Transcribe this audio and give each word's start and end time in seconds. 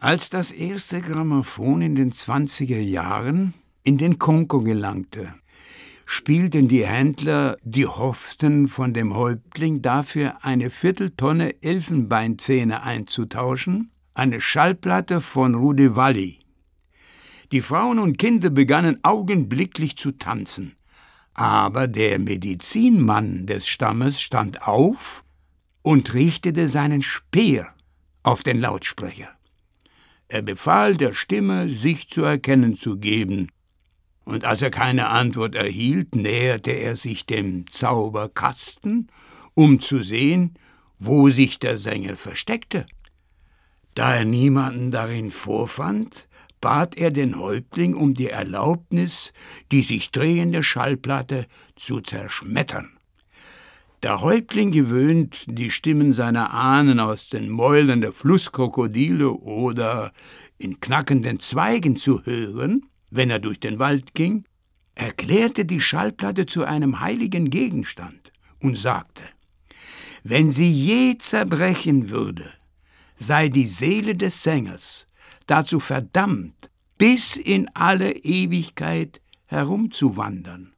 Als 0.00 0.30
das 0.30 0.52
erste 0.52 1.00
Grammophon 1.00 1.82
in 1.82 1.96
den 1.96 2.12
20er 2.12 2.78
Jahren 2.78 3.54
in 3.82 3.98
den 3.98 4.16
Kongo 4.16 4.60
gelangte, 4.60 5.34
spielten 6.06 6.68
die 6.68 6.86
Händler, 6.86 7.56
die 7.64 7.84
hofften, 7.84 8.68
von 8.68 8.94
dem 8.94 9.16
Häuptling 9.16 9.82
dafür 9.82 10.44
eine 10.44 10.70
Vierteltonne 10.70 11.60
Elfenbeinzähne 11.64 12.84
einzutauschen, 12.84 13.90
eine 14.14 14.40
Schallplatte 14.40 15.20
von 15.20 15.56
Rudi 15.56 15.96
Valli. 15.96 16.38
Die 17.50 17.60
Frauen 17.60 17.98
und 17.98 18.18
Kinder 18.18 18.50
begannen 18.50 19.00
augenblicklich 19.02 19.96
zu 19.96 20.12
tanzen. 20.12 20.76
Aber 21.34 21.88
der 21.88 22.20
Medizinmann 22.20 23.46
des 23.46 23.66
Stammes 23.66 24.20
stand 24.20 24.62
auf 24.62 25.24
und 25.82 26.14
richtete 26.14 26.68
seinen 26.68 27.02
Speer 27.02 27.74
auf 28.22 28.44
den 28.44 28.60
Lautsprecher. 28.60 29.37
Er 30.28 30.42
befahl 30.42 30.94
der 30.94 31.14
Stimme, 31.14 31.68
sich 31.70 32.08
zu 32.08 32.22
erkennen 32.22 32.76
zu 32.76 32.98
geben, 32.98 33.48
und 34.24 34.44
als 34.44 34.60
er 34.60 34.70
keine 34.70 35.08
Antwort 35.08 35.54
erhielt, 35.54 36.14
näherte 36.14 36.72
er 36.72 36.96
sich 36.96 37.24
dem 37.24 37.66
Zauberkasten, 37.70 39.10
um 39.54 39.80
zu 39.80 40.02
sehen, 40.02 40.58
wo 40.98 41.30
sich 41.30 41.58
der 41.58 41.78
Sänger 41.78 42.14
versteckte. 42.14 42.84
Da 43.94 44.14
er 44.14 44.26
niemanden 44.26 44.90
darin 44.90 45.30
vorfand, 45.30 46.28
bat 46.60 46.94
er 46.98 47.10
den 47.10 47.38
Häuptling 47.38 47.94
um 47.94 48.12
die 48.12 48.28
Erlaubnis, 48.28 49.32
die 49.72 49.82
sich 49.82 50.10
drehende 50.10 50.62
Schallplatte 50.62 51.46
zu 51.74 52.02
zerschmettern. 52.02 52.97
Der 54.04 54.20
Häuptling 54.20 54.70
gewöhnt, 54.70 55.44
die 55.48 55.70
Stimmen 55.70 56.12
seiner 56.12 56.54
Ahnen 56.54 57.00
aus 57.00 57.30
den 57.30 57.50
Mäulern 57.50 58.00
der 58.00 58.12
Flusskrokodile 58.12 59.30
oder 59.30 60.12
in 60.56 60.78
knackenden 60.78 61.40
Zweigen 61.40 61.96
zu 61.96 62.24
hören, 62.24 62.86
wenn 63.10 63.28
er 63.28 63.40
durch 63.40 63.58
den 63.58 63.80
Wald 63.80 64.14
ging, 64.14 64.44
erklärte 64.94 65.64
die 65.64 65.80
Schallplatte 65.80 66.46
zu 66.46 66.64
einem 66.64 67.00
heiligen 67.00 67.50
Gegenstand 67.50 68.32
und 68.60 68.78
sagte, 68.78 69.24
wenn 70.22 70.50
sie 70.50 70.70
je 70.70 71.18
zerbrechen 71.18 72.08
würde, 72.08 72.52
sei 73.16 73.48
die 73.48 73.66
Seele 73.66 74.14
des 74.14 74.44
Sängers 74.44 75.08
dazu 75.46 75.80
verdammt, 75.80 76.70
bis 76.98 77.36
in 77.36 77.68
alle 77.74 78.12
Ewigkeit 78.12 79.20
herumzuwandern. 79.46 80.74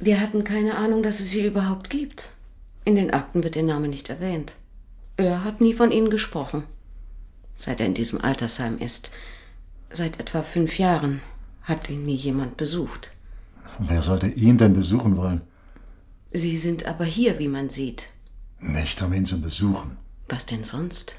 Wir 0.00 0.20
hatten 0.20 0.44
keine 0.44 0.76
Ahnung, 0.76 1.02
dass 1.02 1.20
es 1.20 1.30
sie 1.30 1.46
überhaupt 1.46 1.90
gibt. 1.90 2.30
In 2.84 2.96
den 2.96 3.12
Akten 3.12 3.42
wird 3.42 3.56
Ihr 3.56 3.62
Name 3.62 3.88
nicht 3.88 4.10
erwähnt. 4.10 4.56
Er 5.16 5.44
hat 5.44 5.60
nie 5.60 5.72
von 5.72 5.92
Ihnen 5.92 6.10
gesprochen. 6.10 6.64
Seit 7.56 7.80
er 7.80 7.86
in 7.86 7.94
diesem 7.94 8.20
Altersheim 8.20 8.78
ist, 8.78 9.10
seit 9.90 10.18
etwa 10.18 10.42
fünf 10.42 10.78
Jahren, 10.78 11.22
hat 11.62 11.88
ihn 11.88 12.02
nie 12.02 12.16
jemand 12.16 12.56
besucht. 12.56 13.10
Wer 13.78 14.02
sollte 14.02 14.28
ihn 14.28 14.58
denn 14.58 14.74
besuchen 14.74 15.16
wollen? 15.16 15.40
Sie 16.32 16.58
sind 16.58 16.84
aber 16.84 17.04
hier, 17.04 17.38
wie 17.38 17.48
man 17.48 17.70
sieht. 17.70 18.12
Nicht, 18.60 19.00
um 19.02 19.12
ihn 19.12 19.24
zu 19.24 19.40
besuchen. 19.40 19.96
Was 20.28 20.46
denn 20.46 20.64
sonst? 20.64 21.16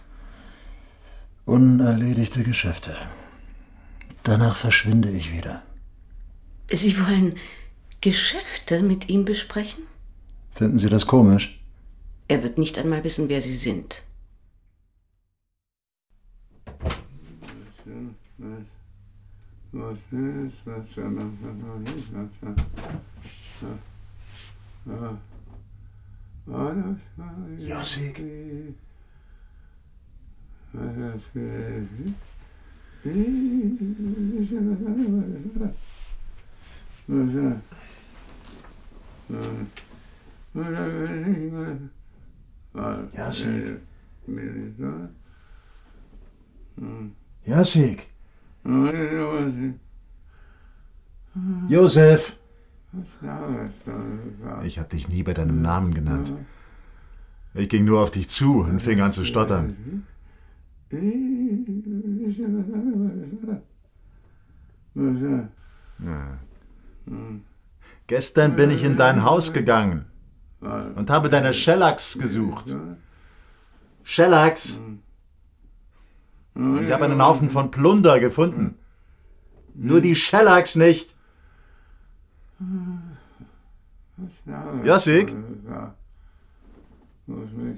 Unerledigte 1.45 2.44
Geschäfte. 2.44 2.95
Danach 4.23 4.56
verschwinde 4.56 5.10
ich 5.10 5.32
wieder. 5.32 5.62
Sie 6.72 7.00
wollen 7.00 7.38
Geschäfte 8.06 8.84
mit 8.84 9.09
ihm 9.09 9.25
besprechen? 9.25 9.86
Finden 10.53 10.78
Sie 10.78 10.89
das 10.89 11.08
komisch? 11.08 11.59
Er 12.28 12.44
wird 12.44 12.59
nicht 12.59 12.78
einmal 12.78 13.03
wissen, 13.03 13.30
wer 13.30 13.42
Sie 13.42 13.55
sind. 13.55 14.04
Was 19.71 19.98
ist, 20.11 20.66
er. 39.30 39.39
Josik. 43.13 43.80
Jasik. 47.43 48.08
Jasik. 48.63 49.80
Josef. 51.69 52.37
Ich 54.63 54.80
hab 54.80 54.89
dich 54.89 55.09
nie 55.09 55.23
bei 55.23 55.33
deinem 55.33 55.61
Namen 55.61 55.93
genannt. 55.93 56.33
Ich 57.53 57.69
ging 57.69 57.86
nur 57.86 58.02
auf 58.02 58.11
dich 58.11 58.27
zu 58.27 58.61
und 58.61 58.81
fing 58.81 59.02
an 59.02 59.11
zu 59.11 59.25
stottern. 59.25 60.05
Ja. 65.99 66.39
Gestern 68.08 68.56
bin 68.56 68.70
ich 68.70 68.84
in 68.84 68.98
dein 68.98 69.23
Haus 69.23 69.54
gegangen 69.54 70.06
und 70.62 71.10
habe 71.10 71.30
deine 71.30 71.54
Shellacks 71.54 72.18
gesucht. 72.18 72.76
Shellacks? 74.04 74.80
Ich 76.56 76.92
habe 76.92 77.06
einen 77.06 77.22
Haufen 77.22 77.50
von 77.50 77.72
Plunder 77.72 78.20
gefunden. 78.20 78.78
Nur 79.73 80.02
die 80.02 80.16
Shellacks 80.16 80.76
nicht. 80.76 81.16
Josik? 84.84 85.36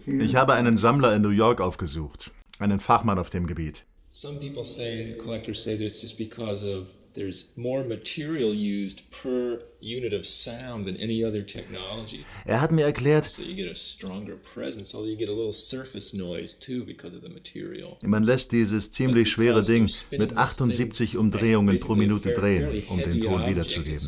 Ich 0.06 0.36
habe 0.36 0.54
einen 0.54 0.78
Sammler 0.78 1.16
in 1.16 1.22
New 1.22 1.30
York 1.30 1.62
aufgesucht. 1.62 2.32
Einen 2.60 2.80
Fachmann 2.80 3.18
auf 3.18 3.30
dem 3.30 3.48
Gebiet. 3.48 3.86
Some 4.12 4.40
people 4.40 4.66
say, 4.66 5.16
collectors 5.18 5.64
say 5.64 5.78
that 5.78 5.86
it's 5.86 6.02
just 6.02 6.18
because 6.18 6.64
of 6.64 6.88
there's 7.18 7.52
more 7.58 7.84
material 7.84 8.54
used 8.54 9.10
per 9.12 9.60
unit 9.82 10.14
of 10.14 10.26
sound 10.26 10.86
than 10.86 10.96
any 10.98 11.26
other 11.26 11.44
technology. 11.44 12.24
Er 12.46 12.62
hat 12.62 12.72
mir 12.72 12.86
erklärt, 12.86 13.26
So 13.26 13.42
you 13.42 13.56
get 13.56 13.70
a 13.70 13.76
stronger 13.76 14.36
presence, 14.38 14.94
although 14.94 15.10
you 15.10 15.18
get 15.18 15.28
a 15.28 15.34
little 15.34 15.52
surface 15.52 16.14
noise 16.14 16.56
too 16.58 16.86
because 16.86 17.16
of 17.16 17.24
the 17.24 17.30
material. 17.30 17.98
man 18.04 18.24
lässt 18.24 18.52
dieses 18.52 18.92
ziemlich 18.92 19.30
schwere 19.32 19.64
Ding 19.64 19.90
mit 20.12 20.38
78 20.38 21.18
Umdrehungen 21.18 21.80
pro 21.80 21.96
Minute 21.96 22.34
drehen, 22.34 22.84
um 22.88 23.02
den 23.02 23.20
Ton 23.20 23.48
wiederzugeben. 23.48 24.00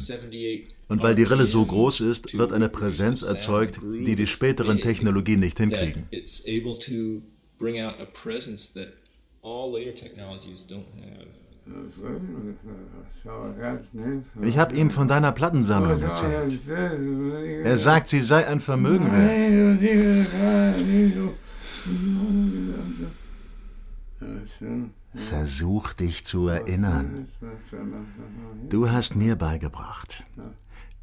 Und 0.87 1.03
weil 1.03 1.15
die 1.15 1.23
Rille 1.23 1.47
so 1.47 1.65
groß 1.65 2.01
ist, 2.01 2.37
wird 2.37 2.53
eine 2.53 2.69
Präsenz 2.69 3.23
erzeugt, 3.23 3.79
die 3.83 4.15
die 4.15 4.27
späteren 4.27 4.81
Technologien 4.81 5.39
nicht 5.39 5.57
hinkriegen. 5.57 6.07
It's 6.11 6.43
able 6.45 6.77
to 6.79 7.21
bring 7.57 7.81
out 7.81 7.99
a 7.99 8.05
presence 8.05 8.71
that 8.73 8.93
all 9.41 9.71
later 9.71 9.93
technologies 9.95 10.65
don't 10.67 10.85
have. 11.01 11.27
Ich 14.41 14.57
habe 14.57 14.75
ihm 14.75 14.89
von 14.89 15.07
deiner 15.07 15.31
Plattensammlung 15.31 16.01
erzählt. 16.01 16.61
Er 16.67 17.77
sagt, 17.77 18.07
sie 18.07 18.21
sei 18.21 18.47
ein 18.47 18.59
Vermögen 18.59 19.11
wert. 19.11 19.79
Versuch 25.15 25.93
dich 25.93 26.25
zu 26.25 26.47
erinnern. 26.47 27.27
Du 28.69 28.89
hast 28.89 29.15
mir 29.15 29.35
beigebracht, 29.35 30.25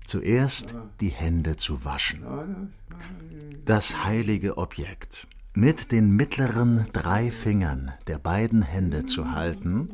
zuerst 0.05 0.75
die 1.01 1.09
Hände 1.09 1.57
zu 1.57 1.85
waschen. 1.85 2.73
Das 3.65 4.05
heilige 4.05 4.59
Objekt 4.59 5.27
mit 5.57 5.91
den 5.91 6.11
mittleren 6.11 6.87
drei 6.93 7.31
Fingern 7.31 7.91
der 8.09 8.19
beiden 8.19 8.61
Hände 8.61 9.07
zu 9.07 9.33
halten 9.33 9.89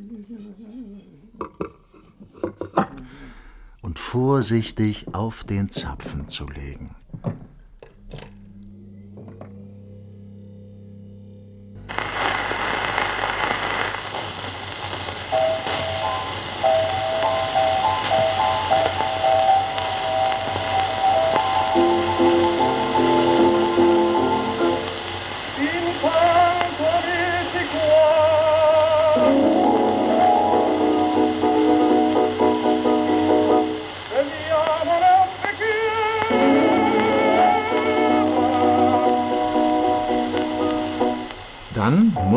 und 3.80 4.00
vorsichtig 4.00 5.14
auf 5.14 5.44
den 5.44 5.70
Zapfen 5.70 6.28
zu 6.28 6.48
legen. 6.48 6.90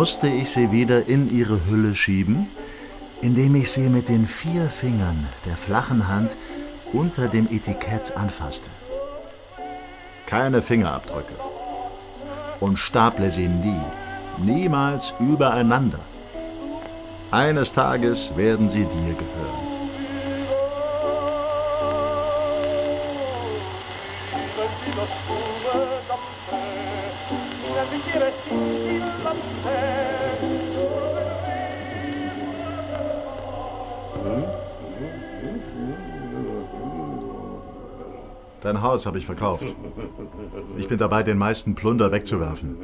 Musste 0.06 0.28
ich 0.28 0.52
sie 0.52 0.72
wieder 0.72 1.08
in 1.08 1.36
ihre 1.36 1.66
Hülle 1.66 1.96
schieben, 1.96 2.48
indem 3.24 3.56
ich 3.56 3.72
sie 3.72 3.90
mit 3.90 4.08
den 4.08 4.28
vier 4.28 4.70
Fingern 4.70 5.28
der 5.48 5.58
flachen 5.58 6.08
Hand 6.08 6.38
unter 6.94 7.28
dem 7.28 7.48
Etikett 7.52 8.16
anfasste. 8.16 8.70
Keine 10.28 10.62
Fingerabdrücke. 10.62 11.34
Und 12.60 12.78
staple 12.78 13.32
sie 13.32 13.48
nie, 13.48 13.82
niemals 14.38 15.12
übereinander. 15.20 16.02
Eines 17.32 17.74
Tages 17.74 18.38
werden 18.38 18.70
sie 18.70 18.86
dir 18.86 19.16
gehören. 19.16 19.65
Haus 38.96 39.06
habe 39.06 39.18
ich 39.18 39.26
verkauft. 39.26 39.76
Ich 40.78 40.88
bin 40.88 40.98
dabei, 40.98 41.22
den 41.22 41.38
meisten 41.38 41.76
Plunder 41.76 42.14
wegzuwerfen. 42.14 42.78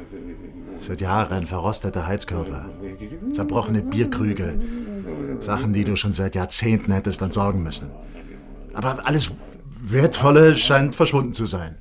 Seit 0.78 1.00
Jahren 1.00 1.46
verrostete 1.46 2.06
Heizkörper, 2.06 2.68
zerbrochene 3.30 3.80
Bierkrüge, 3.80 4.60
Sachen, 5.38 5.72
die 5.72 5.84
du 5.84 5.96
schon 5.96 6.12
seit 6.12 6.34
Jahrzehnten 6.34 6.92
hättest 6.92 7.22
entsorgen 7.22 7.62
müssen. 7.62 7.88
Aber 8.74 9.06
alles 9.06 9.32
Wertvolle 9.80 10.54
scheint 10.54 10.94
verschwunden 10.94 11.32
zu 11.32 11.46
sein. 11.46 11.78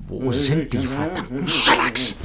Wo 0.00 0.32
sind 0.32 0.72
die 0.72 0.84
verdammten 0.84 1.46
Schallachs? 1.46 2.16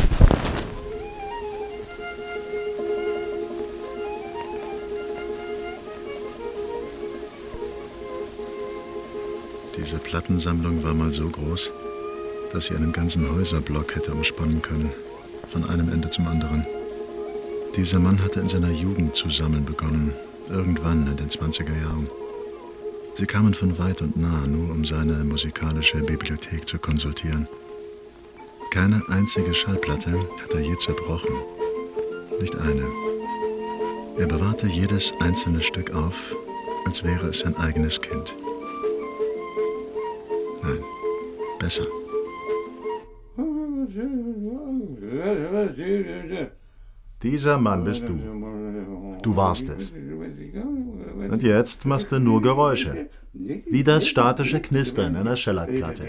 Diese 9.91 10.03
Plattensammlung 10.03 10.85
war 10.85 10.93
mal 10.93 11.11
so 11.11 11.27
groß, 11.27 11.69
dass 12.53 12.67
sie 12.67 12.75
einen 12.77 12.93
ganzen 12.93 13.29
Häuserblock 13.29 13.93
hätte 13.93 14.13
umspannen 14.13 14.61
können, 14.61 14.89
von 15.51 15.69
einem 15.69 15.89
Ende 15.89 16.09
zum 16.09 16.27
anderen. 16.27 16.65
Dieser 17.75 17.99
Mann 17.99 18.23
hatte 18.23 18.39
in 18.39 18.47
seiner 18.47 18.71
Jugend 18.71 19.17
zu 19.17 19.29
sammeln 19.29 19.65
begonnen, 19.65 20.13
irgendwann 20.47 21.07
in 21.07 21.17
den 21.17 21.27
20er 21.27 21.77
Jahren. 21.81 22.07
Sie 23.17 23.25
kamen 23.25 23.53
von 23.53 23.77
weit 23.79 24.01
und 24.01 24.15
nah, 24.15 24.47
nur 24.47 24.71
um 24.71 24.85
seine 24.85 25.25
musikalische 25.25 25.97
Bibliothek 25.97 26.65
zu 26.69 26.79
konsultieren. 26.79 27.49
Keine 28.71 29.01
einzige 29.09 29.53
Schallplatte 29.53 30.13
hat 30.41 30.53
er 30.53 30.61
je 30.61 30.77
zerbrochen. 30.77 31.35
Nicht 32.39 32.55
eine. 32.55 32.87
Er 34.17 34.27
bewahrte 34.27 34.67
jedes 34.67 35.11
einzelne 35.19 35.61
Stück 35.61 35.93
auf, 35.93 36.15
als 36.85 37.03
wäre 37.03 37.27
es 37.27 37.39
sein 37.39 37.57
eigenes 37.57 37.99
Kind. 37.99 38.33
Besser. 41.61 41.85
Dieser 47.21 47.57
Mann 47.57 47.83
bist 47.83 48.09
du. 48.09 48.15
Du 49.21 49.35
warst 49.35 49.69
es. 49.69 49.93
Und 51.33 51.43
jetzt 51.43 51.85
machst 51.85 52.11
du 52.11 52.19
nur 52.19 52.41
Geräusche. 52.41 53.09
Wie 53.33 53.83
das 53.83 54.07
statische 54.07 54.59
Knistern 54.59 55.15
einer 55.15 55.35
Schellackplatte. 55.35 56.05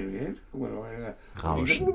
Rauschen. 1.44 1.86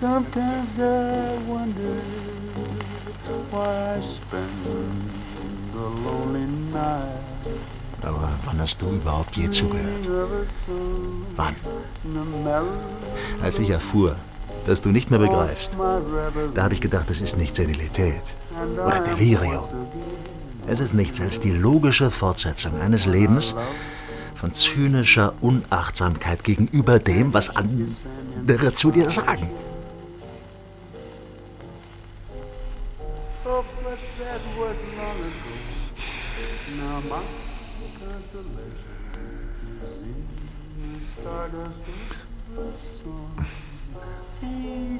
Sometimes 0.00 0.78
I 0.78 1.42
wonder 1.48 2.97
Aber 8.02 8.28
wann 8.44 8.60
hast 8.60 8.80
du 8.82 8.86
überhaupt 8.90 9.36
je 9.36 9.50
zugehört? 9.50 10.08
Wann? 11.36 11.54
Als 13.42 13.58
ich 13.58 13.70
erfuhr, 13.70 14.16
dass 14.64 14.82
du 14.82 14.90
nicht 14.90 15.10
mehr 15.10 15.18
begreifst, 15.18 15.76
da 16.54 16.62
habe 16.62 16.74
ich 16.74 16.80
gedacht, 16.80 17.10
das 17.10 17.20
ist 17.20 17.36
nicht 17.36 17.54
Senilität 17.54 18.36
oder 18.84 19.00
Delirium. 19.00 19.68
Es 20.66 20.80
ist 20.80 20.92
nichts 20.94 21.20
als 21.20 21.40
die 21.40 21.52
logische 21.52 22.10
Fortsetzung 22.10 22.78
eines 22.78 23.06
Lebens 23.06 23.56
von 24.34 24.52
zynischer 24.52 25.32
Unachtsamkeit 25.40 26.44
gegenüber 26.44 26.98
dem, 26.98 27.34
was 27.34 27.54
andere 27.56 28.72
zu 28.74 28.90
dir 28.90 29.10
sagen. 29.10 29.50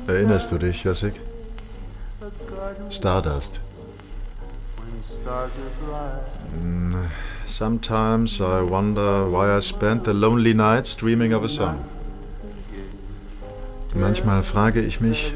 Erinnerst 0.07 0.53
du 0.53 0.59
dich, 0.59 0.85
Jessic? 0.85 1.21
Stardust. 2.91 3.61
Mm, 6.61 6.95
Sometimes 7.49 8.41
I 8.41 8.61
wonder 8.61 9.27
why 9.31 9.57
I 9.57 9.61
spent 9.61 10.05
the 10.05 10.13
lonely 10.13 10.53
nights 10.53 10.95
dreaming 10.95 11.33
of 11.33 11.45
a 11.45 11.49
song. 11.49 11.79
Manchmal 13.95 14.43
frage 14.43 14.83
ich 14.83 15.01
mich, 15.01 15.35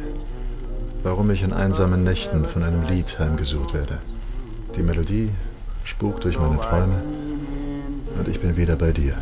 warum 1.03 1.31
ich 1.31 1.43
in 1.43 1.55
einsamen 1.55 2.05
Nächten 2.05 2.45
von 2.45 2.63
einem 2.63 2.83
Lied 2.83 3.19
heimgesucht 3.19 3.73
werde. 3.73 3.99
Die 4.77 4.83
Melodie 4.83 5.31
spukt 5.85 6.25
durch 6.25 6.39
meine 6.39 6.59
Träume 6.61 7.03
und 8.19 8.29
ich 8.29 8.41
bin 8.41 8.57
wieder 8.57 8.77
bei 8.77 8.93
dir. 8.93 9.17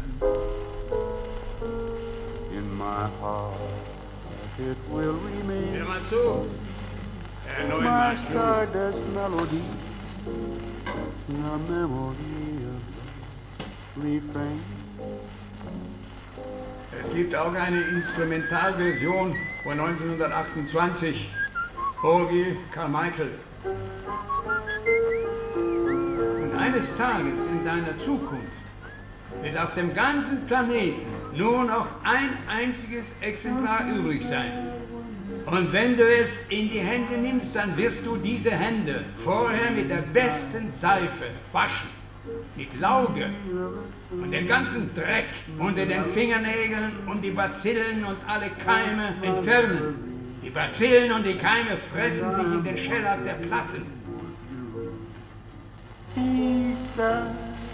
Hör 5.75 5.89
mal 5.89 6.05
zu. 6.05 6.47
Herr 7.47 7.69
Neumann. 7.69 8.17
Es 16.99 17.13
gibt 17.15 17.35
auch 17.35 17.55
eine 17.55 17.81
Instrumentalversion 17.81 19.35
von 19.63 19.81
1928. 19.81 21.31
Porgy 22.01 22.57
Carmichael. 22.71 23.31
Eines 26.61 26.95
Tages 26.95 27.47
in 27.47 27.65
deiner 27.65 27.97
Zukunft 27.97 28.45
wird 29.43 29.57
auf 29.57 29.73
dem 29.73 29.95
ganzen 29.95 30.45
Planeten 30.45 31.07
nur 31.35 31.65
noch 31.65 31.87
ein 32.05 32.29
einziges 32.49 33.15
Exemplar 33.23 33.89
übrig 33.89 34.23
sein. 34.23 34.69
Und 35.47 35.73
wenn 35.73 35.97
du 35.97 36.03
es 36.07 36.51
in 36.51 36.71
die 36.71 36.81
Hände 36.81 37.17
nimmst, 37.17 37.57
dann 37.57 37.79
wirst 37.79 38.05
du 38.05 38.19
diese 38.19 38.51
Hände 38.51 39.05
vorher 39.17 39.71
mit 39.71 39.89
der 39.89 40.03
besten 40.03 40.71
Seife 40.71 41.31
waschen. 41.51 41.89
Mit 42.55 42.79
Lauge 42.79 43.31
und 44.11 44.31
den 44.31 44.47
ganzen 44.47 44.95
Dreck 44.95 45.31
unter 45.59 45.87
den 45.87 46.05
Fingernägeln 46.05 46.93
und 47.07 47.23
die 47.23 47.31
Bazillen 47.31 48.05
und 48.05 48.19
alle 48.27 48.51
Keime 48.51 49.15
entfernen. 49.23 49.95
Die 50.45 50.51
Bazillen 50.51 51.11
und 51.13 51.25
die 51.25 51.37
Keime 51.37 51.79
fressen 51.79 52.31
sich 52.31 52.45
in 52.45 52.63
den 52.63 52.77
Schellack 52.77 53.25
der 53.25 53.35
Platten. 53.35 54.00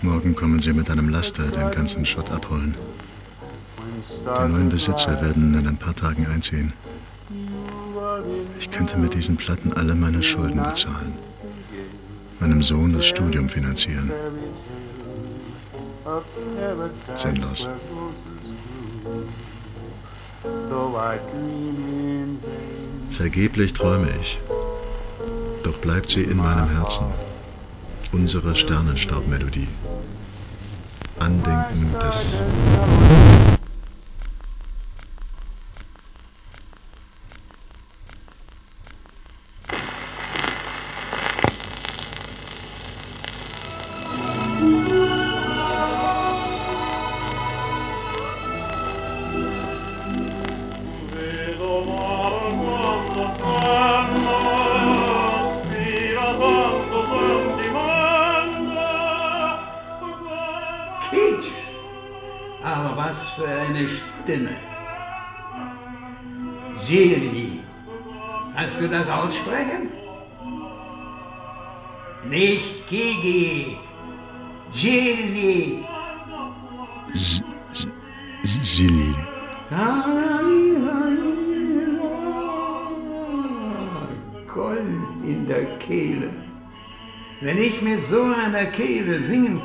Morgen 0.02 0.34
kommen 0.34 0.60
sie 0.60 0.72
mit 0.72 0.90
einem 0.90 1.08
Laster 1.08 1.44
den 1.44 1.70
ganzen 1.70 2.04
Schott 2.04 2.30
abholen. 2.30 2.74
Die 4.24 4.48
neuen 4.48 4.68
Besitzer 4.68 5.20
werden 5.22 5.54
in 5.54 5.66
ein 5.66 5.76
paar 5.76 5.94
Tagen 5.94 6.26
einziehen. 6.26 6.72
Ich 8.58 8.70
könnte 8.70 8.98
mit 8.98 9.14
diesen 9.14 9.36
Platten 9.36 9.72
alle 9.72 9.94
meine 9.94 10.22
Schulden 10.22 10.62
bezahlen. 10.62 11.14
Meinem 12.40 12.62
Sohn 12.62 12.92
das 12.92 13.06
Studium 13.06 13.48
finanzieren. 13.48 14.12
Sinnlos. 17.14 17.68
Vergeblich 23.10 23.72
träume 23.72 24.08
ich. 24.20 24.40
Doch 25.62 25.78
bleibt 25.78 26.10
sie 26.10 26.22
in 26.22 26.36
meinem 26.36 26.68
Herzen. 26.68 27.06
Unsere 28.12 28.54
Sternenstaubmelodie. 28.54 29.68
Andenken 31.18 31.94
des 32.00 32.42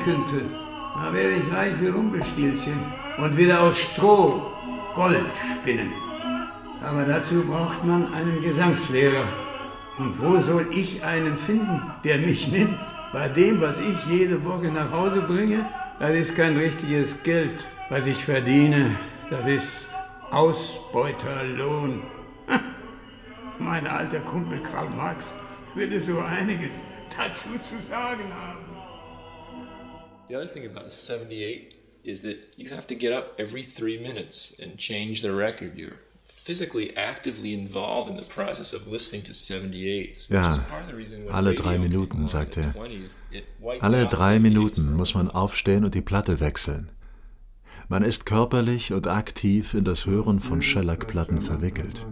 könnte, 0.04 0.42
dann 0.94 1.14
wäre 1.14 1.32
ich 1.32 1.52
reich 1.52 1.74
wie 1.80 1.88
Rumpelstilzchen 1.88 2.92
und 3.18 3.36
wieder 3.36 3.62
aus 3.62 3.78
Stroh 3.78 4.52
Gold 4.94 5.32
spinnen. 5.60 5.92
Aber 6.82 7.04
dazu 7.04 7.42
braucht 7.42 7.84
man 7.84 8.12
einen 8.12 8.42
Gesangslehrer. 8.42 9.24
Und 9.98 10.20
wo 10.20 10.40
soll 10.40 10.66
ich 10.72 11.04
einen 11.04 11.36
finden, 11.36 11.80
der 12.04 12.18
mich 12.18 12.48
nimmt? 12.48 12.80
Bei 13.12 13.28
dem, 13.28 13.60
was 13.60 13.78
ich 13.78 14.06
jede 14.06 14.44
Woche 14.44 14.68
nach 14.68 14.90
Hause 14.90 15.20
bringe, 15.20 15.66
das 15.98 16.14
ist 16.14 16.34
kein 16.34 16.56
richtiges 16.56 17.22
Geld, 17.22 17.68
was 17.88 18.06
ich 18.06 18.24
verdiene. 18.24 18.96
Das 19.30 19.46
ist 19.46 19.88
Ausbeuterlohn. 20.30 22.02
Mein 23.58 23.86
alter 23.86 24.20
Kumpel 24.20 24.60
Karl 24.60 24.88
Marx 24.96 25.34
würde 25.74 26.00
so 26.00 26.18
einiges 26.20 26.82
dazu 27.16 27.50
zu 27.58 27.76
sagen 27.78 28.24
haben. 28.34 28.71
The 30.32 30.38
other 30.38 30.48
thing 30.48 30.64
about 30.64 30.94
78 30.94 31.74
is 32.04 32.22
that 32.22 32.38
you 32.56 32.70
have 32.70 32.86
to 32.86 32.94
get 32.94 33.12
up 33.12 33.34
every 33.38 33.62
three 33.62 33.98
minutes 33.98 34.56
and 34.58 34.78
change 34.78 35.20
the 35.20 35.34
record. 35.34 35.76
You're 35.76 35.98
physically 36.24 36.96
actively 36.96 37.52
involved 37.52 38.08
in 38.08 38.16
the 38.16 38.22
process 38.22 38.72
of 38.72 38.86
listening 38.86 39.24
to 39.24 39.32
78s. 39.32 40.30
Ja, 40.30 40.64
alle 41.30 41.54
drei 41.54 41.76
Minuten, 41.78 42.26
sagt 42.26 42.56
er. 42.56 42.74
Alle 43.80 44.06
drei 44.06 44.38
Minuten 44.38 44.94
muss 44.94 45.14
man 45.14 45.30
aufstehen 45.30 45.84
und 45.84 45.94
die 45.94 46.00
Platte 46.00 46.40
wechseln. 46.40 46.88
Man 47.90 48.02
ist 48.02 48.24
körperlich 48.24 48.94
und 48.94 49.08
aktiv 49.08 49.74
in 49.74 49.84
das 49.84 50.06
Hören 50.06 50.40
von 50.40 50.62
Shellac-Platten 50.62 51.42
verwickelt. 51.42 52.06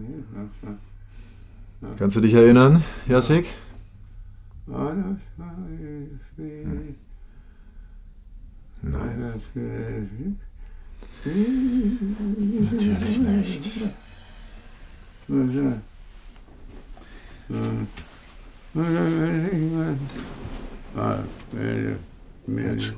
Kannst 1.97 2.17
du 2.17 2.21
dich 2.21 2.35
erinnern, 2.35 2.83
Jasik? 3.07 3.47
Hm. 6.37 6.90
Nein. 8.81 9.35
Natürlich 12.71 13.19
nicht. 13.19 13.93
Jetzt, 22.47 22.95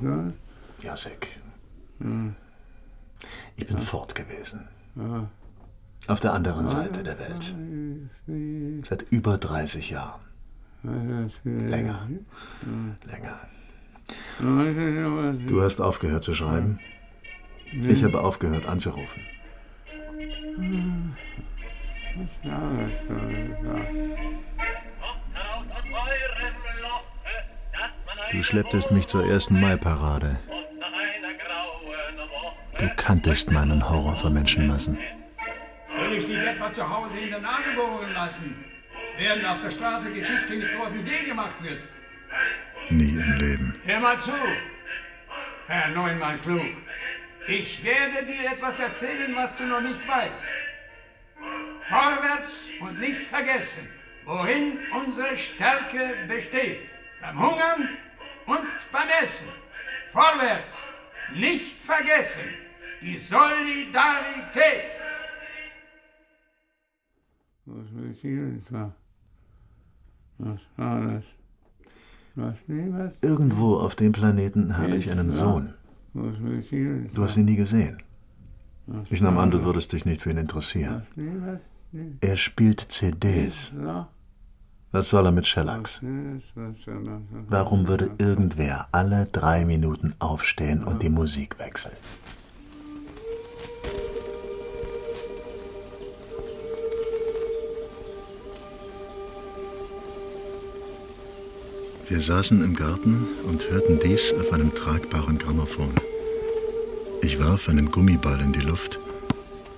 Jasek. 0.80 1.40
Ich 3.56 3.66
bin 3.66 3.78
fort 3.78 4.14
gewesen. 4.14 4.68
Auf 6.06 6.20
der 6.20 6.32
anderen 6.32 6.68
Seite 6.68 7.02
der 7.02 7.18
Welt. 7.18 7.54
Seit 8.86 9.02
über 9.10 9.38
30 9.38 9.90
Jahren. 9.90 10.20
Länger. 11.44 12.08
Länger. 13.06 13.40
Du 14.38 15.62
hast 15.62 15.80
aufgehört 15.80 16.22
zu 16.22 16.34
schreiben. 16.34 16.78
Ich 17.72 18.04
habe 18.04 18.20
aufgehört 18.22 18.66
anzurufen. 18.66 19.22
Du 28.30 28.42
schlepptest 28.42 28.90
mich 28.90 29.06
zur 29.06 29.26
ersten 29.26 29.60
Mai-Parade. 29.60 30.38
Du 32.78 32.88
kanntest 32.96 33.50
meinen 33.50 33.88
Horror 33.88 34.16
vor 34.16 34.30
Menschenmassen. 34.30 34.98
Soll 35.96 36.12
ich 36.14 36.26
dich 36.26 36.36
etwa 36.36 36.72
zu 36.72 36.88
Hause 36.88 37.18
in 37.18 37.30
der 37.30 37.40
Nase 37.40 37.70
bohren 37.76 38.12
lassen? 38.12 38.64
Während 39.16 39.46
auf 39.46 39.60
der 39.60 39.70
Straße 39.70 40.12
Geschichte 40.12 40.56
mit 40.56 40.68
großem 40.76 41.04
G 41.04 41.24
gemacht 41.24 41.54
wird? 41.62 41.80
Nie 42.90 43.16
im 43.16 43.32
Leben. 43.34 43.63
Hör 43.86 44.00
mal 44.00 44.18
zu, 44.18 44.32
Herr 45.66 45.88
Neunmal 45.90 46.38
Klug. 46.38 46.74
Ich 47.46 47.84
werde 47.84 48.24
dir 48.24 48.52
etwas 48.52 48.80
erzählen, 48.80 49.36
was 49.36 49.54
du 49.56 49.64
noch 49.64 49.82
nicht 49.82 50.08
weißt. 50.08 50.48
Vorwärts 51.82 52.64
und 52.80 52.98
nicht 52.98 53.24
vergessen, 53.24 53.86
worin 54.24 54.78
unsere 54.90 55.36
Stärke 55.36 56.16
besteht. 56.26 56.88
Beim 57.20 57.38
Hungern 57.38 57.90
und 58.46 58.90
beim 58.90 59.08
Essen. 59.22 59.48
Vorwärts, 60.12 60.88
nicht 61.34 61.82
vergessen, 61.82 62.54
die 63.02 63.18
Solidarität. 63.18 64.92
Was 67.66 67.86
ich 68.22 68.64
da? 68.70 68.94
Was 70.38 70.60
war 70.78 71.00
das? 71.02 71.33
Irgendwo 73.20 73.76
auf 73.76 73.94
dem 73.94 74.12
Planeten 74.12 74.76
habe 74.76 74.96
ich 74.96 75.10
einen 75.10 75.30
Sohn. 75.30 75.74
Du 76.14 77.24
hast 77.24 77.36
ihn 77.36 77.44
nie 77.44 77.56
gesehen. 77.56 77.98
Ich 79.10 79.20
nahm 79.20 79.38
an, 79.38 79.50
du 79.50 79.64
würdest 79.64 79.92
dich 79.92 80.04
nicht 80.04 80.22
für 80.22 80.30
ihn 80.30 80.36
interessieren. 80.36 81.02
Er 82.20 82.36
spielt 82.36 82.80
CDs. 82.80 83.72
Was 84.92 85.10
soll 85.10 85.26
er 85.26 85.32
mit 85.32 85.46
Shellax? 85.46 86.02
Warum 87.48 87.88
würde 87.88 88.10
irgendwer 88.18 88.86
alle 88.92 89.24
drei 89.26 89.64
Minuten 89.64 90.14
aufstehen 90.18 90.84
und 90.84 91.02
die 91.02 91.10
Musik 91.10 91.58
wechseln? 91.58 91.96
Wir 102.06 102.20
saßen 102.20 102.62
im 102.62 102.76
Garten 102.76 103.26
und 103.44 103.70
hörten 103.70 103.98
dies 103.98 104.34
auf 104.34 104.52
einem 104.52 104.74
tragbaren 104.74 105.38
Grammophon. 105.38 105.90
Ich 107.22 107.38
warf 107.38 107.70
einen 107.70 107.90
Gummiball 107.90 108.38
in 108.40 108.52
die 108.52 108.60
Luft 108.60 108.98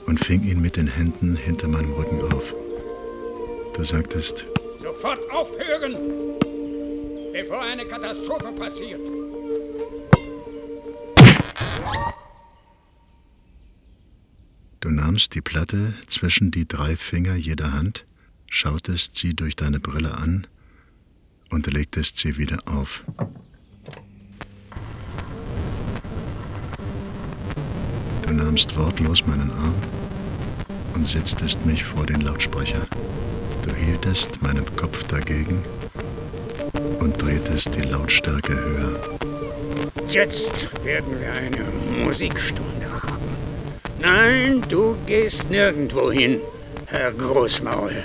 und 0.07 0.19
fing 0.19 0.43
ihn 0.43 0.61
mit 0.61 0.77
den 0.77 0.89
Händen 0.89 1.37
hinter 1.37 1.69
meinem 1.69 1.93
Rücken 1.93 2.21
auf. 2.33 2.53
Du 3.75 3.85
sagtest, 3.85 4.45
Sofort 4.83 5.21
aufhören, 5.31 5.97
bevor 7.33 7.63
eine 7.63 7.87
Katastrophe 7.87 8.51
passiert. 8.59 9.01
Du 14.81 14.91
nahmst 14.91 15.33
die 15.35 15.43
Platte 15.43 15.95
zwischen 16.09 16.51
die 16.51 16.67
drei 16.67 16.97
Finger 16.97 17.37
jeder 17.37 17.73
Hand, 17.73 18.05
schautest 18.51 19.17
sie 19.17 19.35
durch 19.35 19.55
deine 19.55 19.79
Brille 19.79 20.17
an 20.19 20.49
und 21.51 21.73
legtest 21.73 22.19
sie 22.19 22.37
wieder 22.37 22.59
auf. 22.67 23.05
Du 28.23 28.33
nahmst 28.33 28.77
wortlos 28.77 29.27
meinen 29.27 29.51
Arm 29.51 29.75
und 30.95 31.07
setztest 31.07 31.65
mich 31.65 31.85
vor 31.85 32.07
den 32.07 32.21
Lautsprecher. 32.23 32.87
Du 33.63 33.73
hieltest 33.75 34.41
meinen 34.43 34.65
Kopf 34.77 35.05
dagegen 35.05 35.63
und 37.01 37.21
drehtest 37.21 37.75
die 37.75 37.83
Lautstärke 37.83 38.55
höher. 38.55 39.19
Jetzt 40.09 40.85
werden 40.85 41.21
wir 41.21 41.33
eine 41.33 41.65
Musikstunde 42.05 42.87
haben. 43.03 43.25
Nein, 44.01 44.63
du 44.69 44.97
gehst 45.07 45.51
nirgendwo 45.51 46.11
hin, 46.11 46.41
Herr 46.87 47.13
Großmaul. 47.13 48.05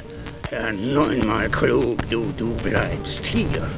Herr 0.52 0.74
neunmal 0.74 1.48
klug, 1.50 1.98
du, 2.10 2.26
du 2.36 2.54
bleibst 2.56 3.26
hier. 3.26 3.70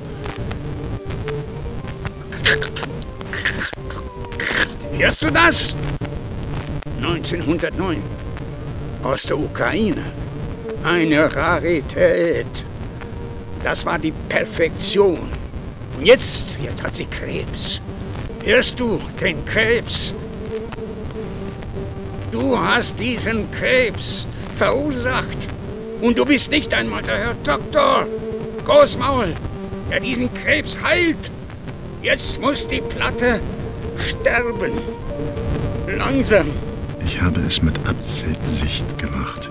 Hörst 4.98 5.22
du 5.22 5.30
das? 5.30 5.76
1909. 6.98 8.02
Aus 9.04 9.22
der 9.22 9.38
Ukraine. 9.38 10.04
Eine 10.84 11.36
Rarität. 11.36 12.66
Das 13.64 13.86
war 13.86 14.00
die 14.00 14.14
Perfektion. 14.28 15.30
Und 16.00 16.06
jetzt, 16.08 16.58
jetzt 16.60 16.82
hat 16.82 16.96
sie 16.96 17.06
Krebs. 17.06 17.84
Hörst 18.44 18.80
du 18.80 19.00
den 19.22 19.46
Krebs? 19.46 20.16
Du 22.32 22.58
hast 22.58 23.00
diesen 23.00 23.52
Krebs 23.52 24.28
verursacht. 24.56 25.53
Und 26.04 26.20
du 26.20 26.26
bist 26.26 26.52
nicht 26.52 26.74
einmal 26.74 27.02
der 27.02 27.18
Herr 27.18 27.34
Doktor. 27.46 28.06
Großmaul, 28.66 29.34
der 29.90 30.02
diesen 30.02 30.34
Krebs 30.34 30.78
heilt. 30.84 31.32
Jetzt 32.02 32.42
muss 32.42 32.68
die 32.68 32.82
Platte 32.82 33.40
sterben. 33.98 34.74
Langsam. 35.98 36.52
Ich 37.06 37.22
habe 37.22 37.40
es 37.48 37.62
mit 37.62 37.76
Absicht 37.88 38.98
gemacht. 38.98 39.50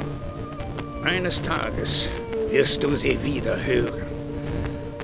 Eines 1.02 1.40
Tages 1.40 2.11
wirst 2.50 2.82
du 2.82 2.97
sie 2.97 3.18
wieder 3.25 3.56
hören. 3.56 4.02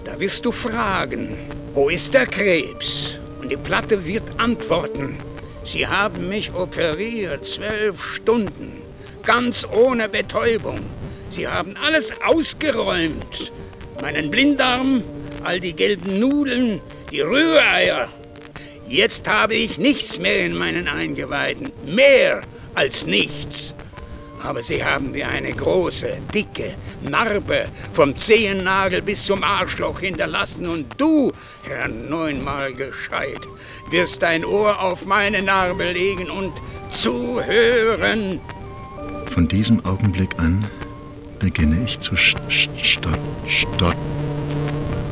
Da 0.05 0.21
wirst 0.21 0.45
du 0.45 0.53
fragen, 0.53 1.35
wo 1.73 1.89
ist 1.89 2.13
der 2.13 2.27
Krebs? 2.27 3.21
Und 3.41 3.51
die 3.51 3.57
Platte 3.57 4.05
wird 4.05 4.25
antworten, 4.37 5.17
sie 5.65 5.87
haben 5.87 6.29
mich 6.29 6.53
operiert, 6.53 7.47
zwölf 7.47 8.05
Stunden, 8.05 8.83
ganz 9.23 9.67
ohne 9.73 10.11
Betäubung. 10.11 10.81
Sie 11.31 11.47
haben 11.47 11.75
alles 11.77 12.13
ausgeräumt. 12.23 13.53
Meinen 14.01 14.31
Blindarm, 14.31 15.03
all 15.45 15.61
die 15.61 15.73
gelben 15.75 16.19
Nudeln, 16.21 16.81
die 17.11 17.21
Rühreier. 17.21 18.09
Jetzt 18.89 19.29
habe 19.29 19.55
ich 19.55 19.79
nichts 19.79 20.19
mehr 20.19 20.47
in 20.47 20.57
meinen 20.57 20.89
Eingeweiden. 20.89 21.73
Mehr 21.85 22.41
als 22.75 23.05
nichts. 23.07 23.75
Aber 24.43 24.63
sie 24.63 24.85
haben 24.85 25.11
mir 25.11 25.29
eine 25.29 25.53
große, 25.53 26.19
dicke 26.33 26.75
Narbe 27.03 27.67
vom 27.93 28.17
Zehennagel 28.17 29.03
bis 29.03 29.25
zum 29.25 29.43
Arschloch 29.43 30.01
hinterlassen. 30.01 30.69
Und 30.69 30.87
du, 30.97 31.33
Herr 31.65 31.89
neunmal 31.89 32.73
gescheit, 32.73 33.49
wirst 33.91 34.23
dein 34.23 34.45
Ohr 34.45 34.81
auf 34.81 35.05
meine 35.05 35.43
Narbe 35.43 35.91
legen 35.93 36.31
und 36.31 36.53
zuhören. 36.89 38.41
Von 39.27 39.49
diesem 39.49 39.85
Augenblick 39.85 40.39
an 40.39 40.65
beginne 41.39 41.85
ich 41.85 41.99
zu 41.99 42.17
st 42.17 42.39
stot 42.49 43.19
stot. 43.47 43.97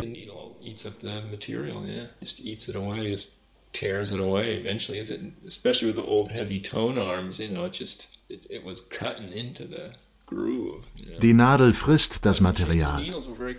The 0.00 0.06
needle 0.06 0.56
eats 0.62 0.84
up 0.86 1.00
the 1.00 1.22
material, 1.30 1.84
yeah. 1.86 2.06
Just 2.20 2.40
eats 2.40 2.68
it 2.68 2.76
away, 2.76 3.10
just 3.10 3.30
tears 3.72 4.10
it 4.10 4.20
away 4.20 4.56
eventually. 4.56 4.98
Is 4.98 5.10
it, 5.10 5.20
especially 5.46 5.88
with 5.92 5.96
the 5.96 6.08
old 6.08 6.32
heavy 6.32 6.60
tone 6.60 6.98
arms, 6.98 7.38
you 7.38 7.48
know, 7.48 7.64
it 7.64 7.72
just 7.72 8.08
it, 8.28 8.46
it 8.50 8.64
was 8.64 8.80
cutting 8.80 9.32
into 9.32 9.64
the 9.64 9.92
groove. 10.26 10.86
You 10.96 11.12
know? 11.12 11.18
Die 11.20 11.32
Nadel 11.32 11.72
frisst 11.72 12.24
das 12.24 12.40
Material, 12.40 13.02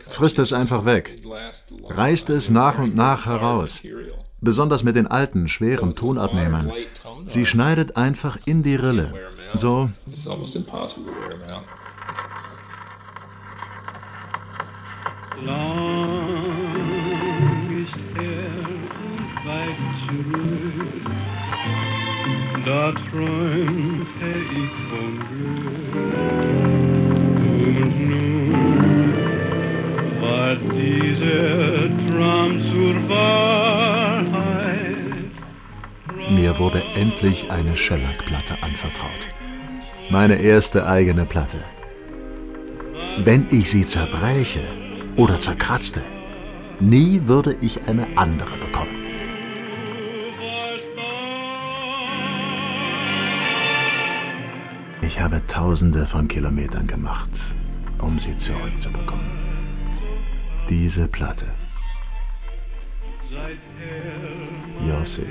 frisst 0.10 0.40
es 0.40 0.54
einfach 0.54 0.86
weg, 0.86 1.16
reißt 1.90 2.30
es 2.30 2.50
nach 2.50 2.78
und 2.78 2.96
nach 2.96 3.26
heraus, 3.26 3.82
besonders 4.42 4.84
mit 4.84 4.96
den 4.96 5.08
alten, 5.08 5.48
schweren 5.48 5.96
Tonabnehmern. 5.96 6.72
Sie 7.26 7.46
schneidet 7.46 7.96
einfach 7.98 8.38
in 8.46 8.64
die 8.64 8.76
Rille. 8.76 9.14
So, 9.54 9.90
It's 10.08 10.28
almost 10.28 10.56
impossible 10.58 11.06
to 11.06 11.20
wear 11.20 11.30
them 11.30 11.50
out. 11.50 11.64
Lang 15.46 16.28
ist 17.70 17.96
her 18.20 18.50
und 19.06 19.32
weit 19.46 19.80
zurück, 20.08 21.06
da 22.66 22.92
träumte 22.92 24.30
ich 24.52 24.74
von 24.90 25.12
Glück. 25.30 25.78
Und 27.78 27.96
nun 28.10 29.14
war 30.22 30.56
dieser 30.56 31.88
Traum 32.08 32.52
zur 32.74 32.96
Wahrheit. 33.10 34.18
mir 36.32 36.58
wurde 36.58 36.84
endlich 36.96 37.52
eine 37.52 37.76
Shellac-Platte 37.78 38.64
anvertraut. 38.64 39.30
Meine 40.10 40.36
erste 40.36 40.88
eigene 40.88 41.26
Platte. 41.26 41.64
Wenn 43.20 43.48
ich 43.52 43.70
sie 43.70 43.84
zerbräche 43.84 44.87
oder 45.18 45.40
zerkratzte, 45.40 46.04
nie 46.80 47.22
würde 47.26 47.58
ich 47.62 47.88
eine 47.88 48.08
andere 48.16 48.58
bekommen. 48.60 48.96
Ich 55.02 55.20
habe 55.20 55.42
tausende 55.48 56.06
von 56.06 56.28
Kilometern 56.28 56.86
gemacht, 56.86 57.56
um 58.02 58.20
sie 58.20 58.36
zurückzubekommen. 58.38 59.26
Diese 60.70 61.08
Platte. 61.08 61.48
Josik. 64.86 65.28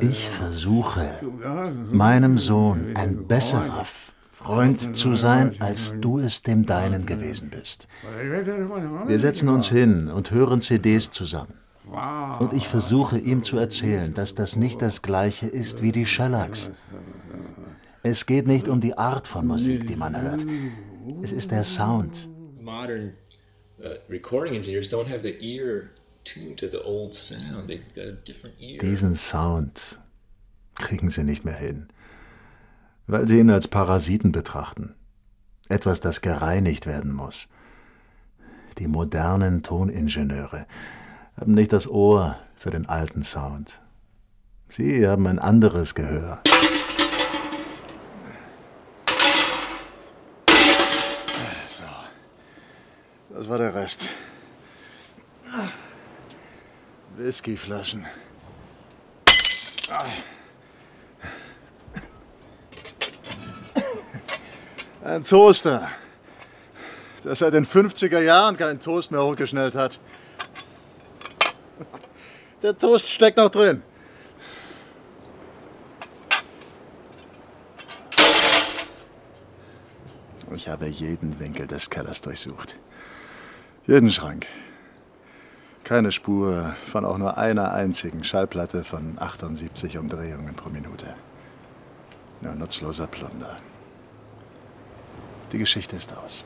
Ich 0.00 0.28
versuche, 0.28 1.20
meinem 1.90 2.38
Sohn 2.38 2.92
ein 2.94 3.26
besserer 3.26 3.84
Freund 4.30 4.96
zu 4.96 5.14
sein, 5.16 5.56
als 5.60 5.96
du 6.00 6.18
es 6.18 6.42
dem 6.42 6.66
deinen 6.66 7.06
gewesen 7.06 7.50
bist. 7.50 7.88
Wir 9.06 9.18
setzen 9.18 9.48
uns 9.48 9.68
hin 9.68 10.08
und 10.08 10.30
hören 10.30 10.60
CDs 10.60 11.10
zusammen. 11.10 11.54
Und 12.40 12.52
ich 12.52 12.68
versuche 12.68 13.18
ihm 13.18 13.42
zu 13.42 13.58
erzählen, 13.58 14.12
dass 14.12 14.34
das 14.34 14.56
nicht 14.56 14.82
das 14.82 15.02
gleiche 15.02 15.46
ist 15.46 15.82
wie 15.82 15.92
die 15.92 16.06
Shellacks. 16.06 16.70
Es 18.02 18.26
geht 18.26 18.46
nicht 18.46 18.68
um 18.68 18.80
die 18.80 18.96
Art 18.96 19.26
von 19.26 19.46
Musik, 19.46 19.86
die 19.86 19.96
man 19.96 20.20
hört. 20.20 20.44
Es 21.22 21.32
ist 21.32 21.50
der 21.50 21.64
Sound. 21.64 22.28
Modern 22.66 23.14
uh, 23.82 23.98
recording 24.08 24.56
engineers 24.56 24.88
don't 24.88 25.06
have 25.06 25.22
the 25.22 25.36
ear 25.40 25.92
tuned 26.24 26.58
to 26.58 26.66
the 26.66 26.82
old 26.82 27.14
sound. 27.14 27.68
They've 27.68 27.94
got 27.94 28.06
a 28.06 28.12
different 28.12 28.56
ear. 28.60 28.78
Diesen 28.78 29.14
Sound 29.14 30.00
kriegen 30.74 31.08
sie 31.08 31.22
nicht 31.22 31.44
mehr 31.44 31.54
hin, 31.54 31.86
weil 33.06 33.28
sie 33.28 33.38
ihn 33.38 33.50
als 33.50 33.68
Parasiten 33.68 34.32
betrachten. 34.32 34.96
Etwas, 35.68 36.00
das 36.00 36.20
gereinigt 36.22 36.86
werden 36.86 37.12
muss. 37.12 37.48
Die 38.78 38.88
modernen 38.88 39.62
Toningenieure 39.62 40.66
haben 41.36 41.54
nicht 41.54 41.72
das 41.72 41.88
Ohr 41.88 42.36
für 42.56 42.70
den 42.70 42.86
alten 42.86 43.22
Sound. 43.22 43.80
Sie 44.68 45.06
haben 45.06 45.28
ein 45.28 45.38
anderes 45.38 45.94
Gehör. 45.94 46.42
Das 53.36 53.48
war 53.50 53.58
der 53.58 53.74
Rest. 53.74 54.08
Whiskyflaschen. 57.16 58.06
Ein 65.04 65.22
Toaster, 65.22 65.88
der 67.24 67.36
seit 67.36 67.52
den 67.52 67.66
50er 67.66 68.20
Jahren 68.20 68.56
keinen 68.56 68.80
Toast 68.80 69.10
mehr 69.10 69.22
hochgeschnellt 69.22 69.74
hat. 69.74 70.00
Der 72.62 72.76
Toast 72.76 73.10
steckt 73.10 73.36
noch 73.36 73.50
drin. 73.50 73.82
Ich 80.54 80.68
habe 80.68 80.86
jeden 80.86 81.38
Winkel 81.38 81.66
des 81.66 81.90
Kellers 81.90 82.22
durchsucht. 82.22 82.76
Jeden 83.86 84.10
Schrank. 84.10 84.46
Keine 85.84 86.10
Spur 86.10 86.74
von 86.86 87.04
auch 87.04 87.18
nur 87.18 87.38
einer 87.38 87.72
einzigen 87.72 88.24
Schallplatte 88.24 88.82
von 88.82 89.16
78 89.16 89.96
Umdrehungen 89.96 90.56
pro 90.56 90.70
Minute. 90.70 91.14
Nur 92.40 92.56
nutzloser 92.56 93.06
Plunder. 93.06 93.58
Die 95.52 95.58
Geschichte 95.58 95.94
ist 95.94 96.12
aus. 96.16 96.44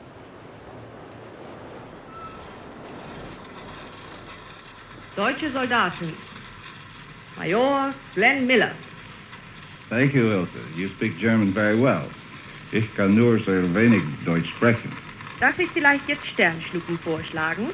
Deutsche 5.15 5.49
Soldaten. 5.49 6.13
Major 7.39 7.89
Glenn 8.13 8.45
Miller. 8.45 8.71
Thank 9.89 10.13
you, 10.13 10.27
Ilse. 10.27 10.51
You 10.77 10.89
speak 10.89 11.17
German 11.17 11.51
very 11.51 11.75
well. 11.75 12.05
Ich 12.71 12.95
kann 12.95 13.15
nur 13.15 13.39
sehr 13.39 13.73
wenig 13.73 14.03
Deutsch 14.23 14.49
sprechen. 14.51 14.91
Darf 15.41 15.57
ich 15.57 15.69
vielleicht 15.71 16.07
jetzt 16.07 16.27
Sternschnuppen 16.27 16.99
vorschlagen? 16.99 17.71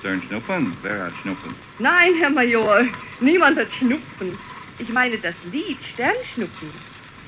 Sternschnuppen? 0.00 0.76
Wer 0.82 1.04
hat 1.04 1.14
Schnuppen? 1.22 1.54
Nein, 1.78 2.12
Herr 2.20 2.28
Major, 2.28 2.84
niemand 3.20 3.58
hat 3.58 3.68
Schnupfen. 3.78 4.38
Ich 4.78 4.90
meine 4.90 5.16
das 5.16 5.34
Lied 5.50 5.78
Sternschnuppen. 5.94 6.70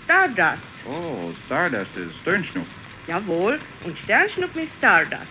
Stardust. 0.04 0.62
Oh, 0.84 1.32
Stardust 1.46 1.96
ist 1.96 2.14
Sternschnuppen. 2.20 2.70
Jawohl, 3.06 3.58
und 3.84 3.98
Sternschnuppen 4.00 4.64
ist 4.64 4.72
Stardust. 4.76 5.22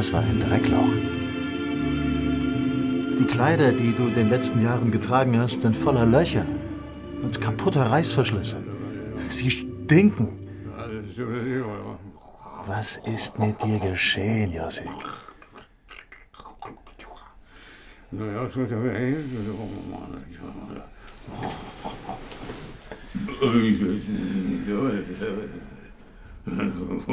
Haus 0.00 0.14
war 0.14 0.22
ein 0.22 0.40
Dreckloch. 0.40 0.94
Die 3.18 3.26
Kleider, 3.26 3.70
die 3.70 3.92
du 3.94 4.06
in 4.06 4.14
den 4.14 4.30
letzten 4.30 4.62
Jahren 4.62 4.90
getragen 4.90 5.38
hast, 5.38 5.60
sind 5.60 5.76
voller 5.76 6.06
Löcher 6.06 6.46
und 7.22 7.38
kaputter 7.38 7.82
Reißverschlüsse. 7.82 8.62
Sie 9.28 9.50
stinken. 9.50 10.48
Was 12.64 12.96
ist 13.04 13.38
mit 13.38 13.62
dir 13.62 13.78
geschehen, 13.78 14.52
Josik? 14.52 14.88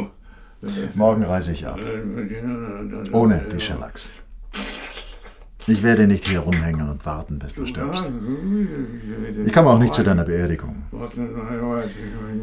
Morgen 0.96 1.24
reise 1.24 1.52
ich 1.52 1.68
ab. 1.68 1.80
Ohne 3.12 3.46
die 3.52 3.60
Shellacks. 3.60 4.10
Ich 5.68 5.84
werde 5.84 6.08
nicht 6.08 6.26
hier 6.26 6.40
rumhängen 6.40 6.90
und 6.90 7.06
warten, 7.06 7.40
bis 7.40 7.56
du 7.56 7.66
stirbst. 7.66 8.10
Ich 9.46 9.52
komme 9.54 9.70
auch 9.70 9.80
nicht 9.80 9.94
zu 9.94 10.04
deiner 10.04 10.24
Beerdigung. 10.24 10.84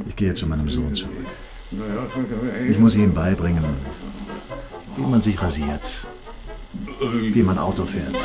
Ich 0.06 0.14
gehe 0.14 0.34
zu 0.34 0.46
meinem 0.46 0.68
Sohn 0.68 0.94
zurück. 0.94 1.26
Ich 2.68 2.78
muss 2.78 2.94
ihm 2.94 3.14
beibringen, 3.14 3.64
wie 4.96 5.02
man 5.02 5.22
sich 5.22 5.42
rasiert, 5.42 6.06
wie 7.32 7.42
man 7.42 7.58
Auto 7.58 7.84
fährt. 7.84 8.22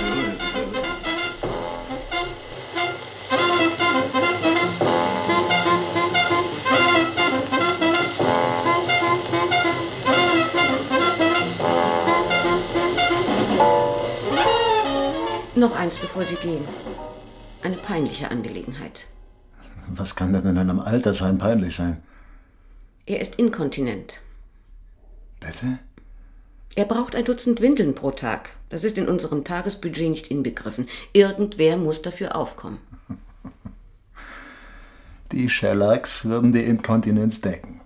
Noch 15.59 15.75
eins, 15.75 15.97
bevor 15.97 16.23
Sie 16.23 16.37
gehen. 16.37 16.63
Eine 17.61 17.75
peinliche 17.75 18.31
Angelegenheit. 18.31 19.07
Was 19.89 20.15
kann 20.15 20.31
denn 20.31 20.45
in 20.45 20.57
einem 20.57 20.79
Altersheim 20.79 21.37
peinlich 21.37 21.75
sein? 21.75 22.01
Er 23.05 23.19
ist 23.19 23.35
inkontinent. 23.35 24.21
Bitte? 25.41 25.79
Er 26.75 26.85
braucht 26.85 27.13
ein 27.13 27.25
Dutzend 27.25 27.59
Windeln 27.59 27.93
pro 27.93 28.11
Tag. 28.11 28.51
Das 28.69 28.85
ist 28.85 28.97
in 28.97 29.09
unserem 29.09 29.43
Tagesbudget 29.43 30.09
nicht 30.09 30.31
inbegriffen. 30.31 30.87
Irgendwer 31.11 31.75
muss 31.75 32.01
dafür 32.01 32.37
aufkommen. 32.37 32.79
Die 35.33 35.49
Shellacks 35.49 36.23
würden 36.23 36.53
die 36.53 36.63
Inkontinenz 36.63 37.41
decken. 37.41 37.81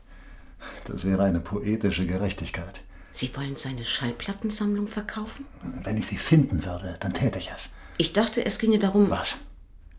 Das 0.86 1.05
wäre 1.05 1.23
eine 1.23 1.39
poetische 1.39 2.05
Gerechtigkeit. 2.05 2.81
Sie 3.15 3.36
wollen 3.38 3.56
seine 3.56 3.86
Schallplattensammlung 3.86 4.88
verkaufen? 4.88 5.45
Wenn 5.84 5.97
ich 5.97 6.08
sie 6.08 6.17
finden 6.17 6.65
würde, 6.65 6.97
dann 6.99 7.13
täte 7.13 7.38
ich 7.38 7.52
es. 7.56 7.69
Ich 7.97 8.12
dachte, 8.12 8.43
es 8.43 8.58
ginge 8.58 8.80
darum, 8.80 9.10
Was? 9.12 9.38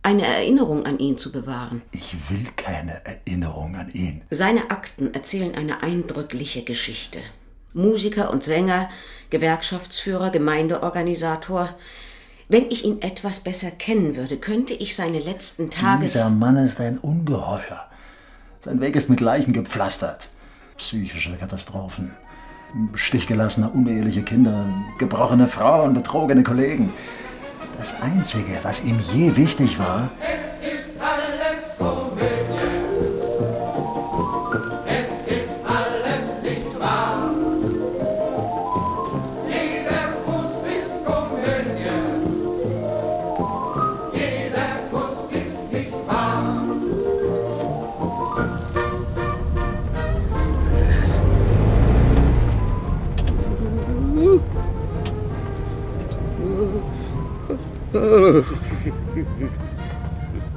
eine 0.03 0.27
Erinnerung 0.27 0.85
an 0.85 0.99
ihn 0.99 1.17
zu 1.17 1.33
bewahren. 1.33 1.81
Ich 1.93 2.15
will 2.29 2.45
keine 2.57 3.03
Erinnerung 3.07 3.77
an 3.77 3.89
ihn. 3.89 4.21
Seine 4.31 4.71
Akten 4.71 5.15
erzählen 5.15 5.55
eine 5.55 5.83
eindrückliche 5.83 6.63
Geschichte. 6.63 7.21
Musiker 7.73 8.31
und 8.31 8.43
Sänger, 8.45 8.91
Gewerkschaftsführer, 9.31 10.31
Gemeindeorganisator. 10.31 11.75
Wenn 12.49 12.69
ich 12.71 12.85
ihn 12.85 13.01
etwas 13.01 13.41
besser 13.41 13.71
kennen 13.71 14.17
würde, 14.17 14.37
könnte 14.37 14.75
ich 14.75 14.95
seine 14.95 15.21
letzten 15.21 15.71
Tage. 15.71 16.03
Dieser 16.03 16.29
Mann 16.31 16.57
ist 16.57 16.81
ein 16.81 16.99
Ungeheuer. 16.99 17.89
Sein 18.61 18.81
Weg 18.81 18.97
ist 18.97 19.09
mit 19.09 19.21
Leichen 19.21 19.53
gepflastert. 19.53 20.29
Psychische 20.77 21.37
Katastrophen. 21.37 22.15
Stichgelassene, 22.95 23.69
uneheliche 23.69 24.23
Kinder, 24.23 24.69
gebrochene 24.99 25.49
Frauen, 25.49 25.95
betrogene 25.95 26.43
Kollegen. 26.43 26.93
Das 27.79 28.01
Einzige, 28.01 28.61
was 28.63 28.85
ihm 28.85 28.99
je 28.99 29.37
wichtig 29.37 29.79
war, 29.79 30.11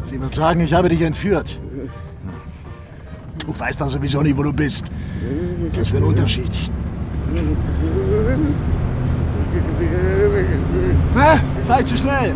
Sie 0.04 0.22
wird 0.22 0.34
sagen, 0.34 0.60
ich 0.60 0.74
habe 0.74 0.90
dich 0.90 1.02
entführt. 1.02 1.60
Du 3.40 3.58
weißt 3.58 3.82
doch 3.82 3.88
sowieso 3.88 4.22
nicht, 4.22 4.38
wo 4.38 4.44
du 4.44 4.54
bist. 4.54 4.88
Das 5.74 5.92
wird 5.92 6.04
ein 6.04 6.08
Unterschied. 6.08 6.52
Hä? 11.16 11.40
Fahr 11.66 11.80
ich 11.80 11.86
zu 11.88 11.98
schnell? 11.98 12.36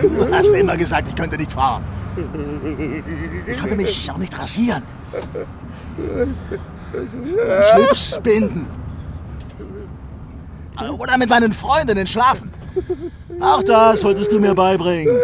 Du 0.00 0.34
hast 0.34 0.50
immer 0.50 0.76
gesagt, 0.76 1.08
ich 1.08 1.14
könnte 1.14 1.36
nicht 1.36 1.52
fahren. 1.52 1.84
Ich 3.46 3.58
konnte 3.58 3.76
mich 3.76 4.10
auch 4.10 4.18
nicht 4.18 4.38
rasieren. 4.38 4.82
Schlips 7.72 8.18
binden. 8.22 8.66
Oder 10.98 11.18
mit 11.18 11.28
meinen 11.28 11.52
Freundinnen 11.52 12.06
schlafen. 12.06 12.50
Auch 13.40 13.62
das 13.62 14.04
wolltest 14.04 14.32
du 14.32 14.38
mir 14.40 14.54
beibringen. 14.54 15.16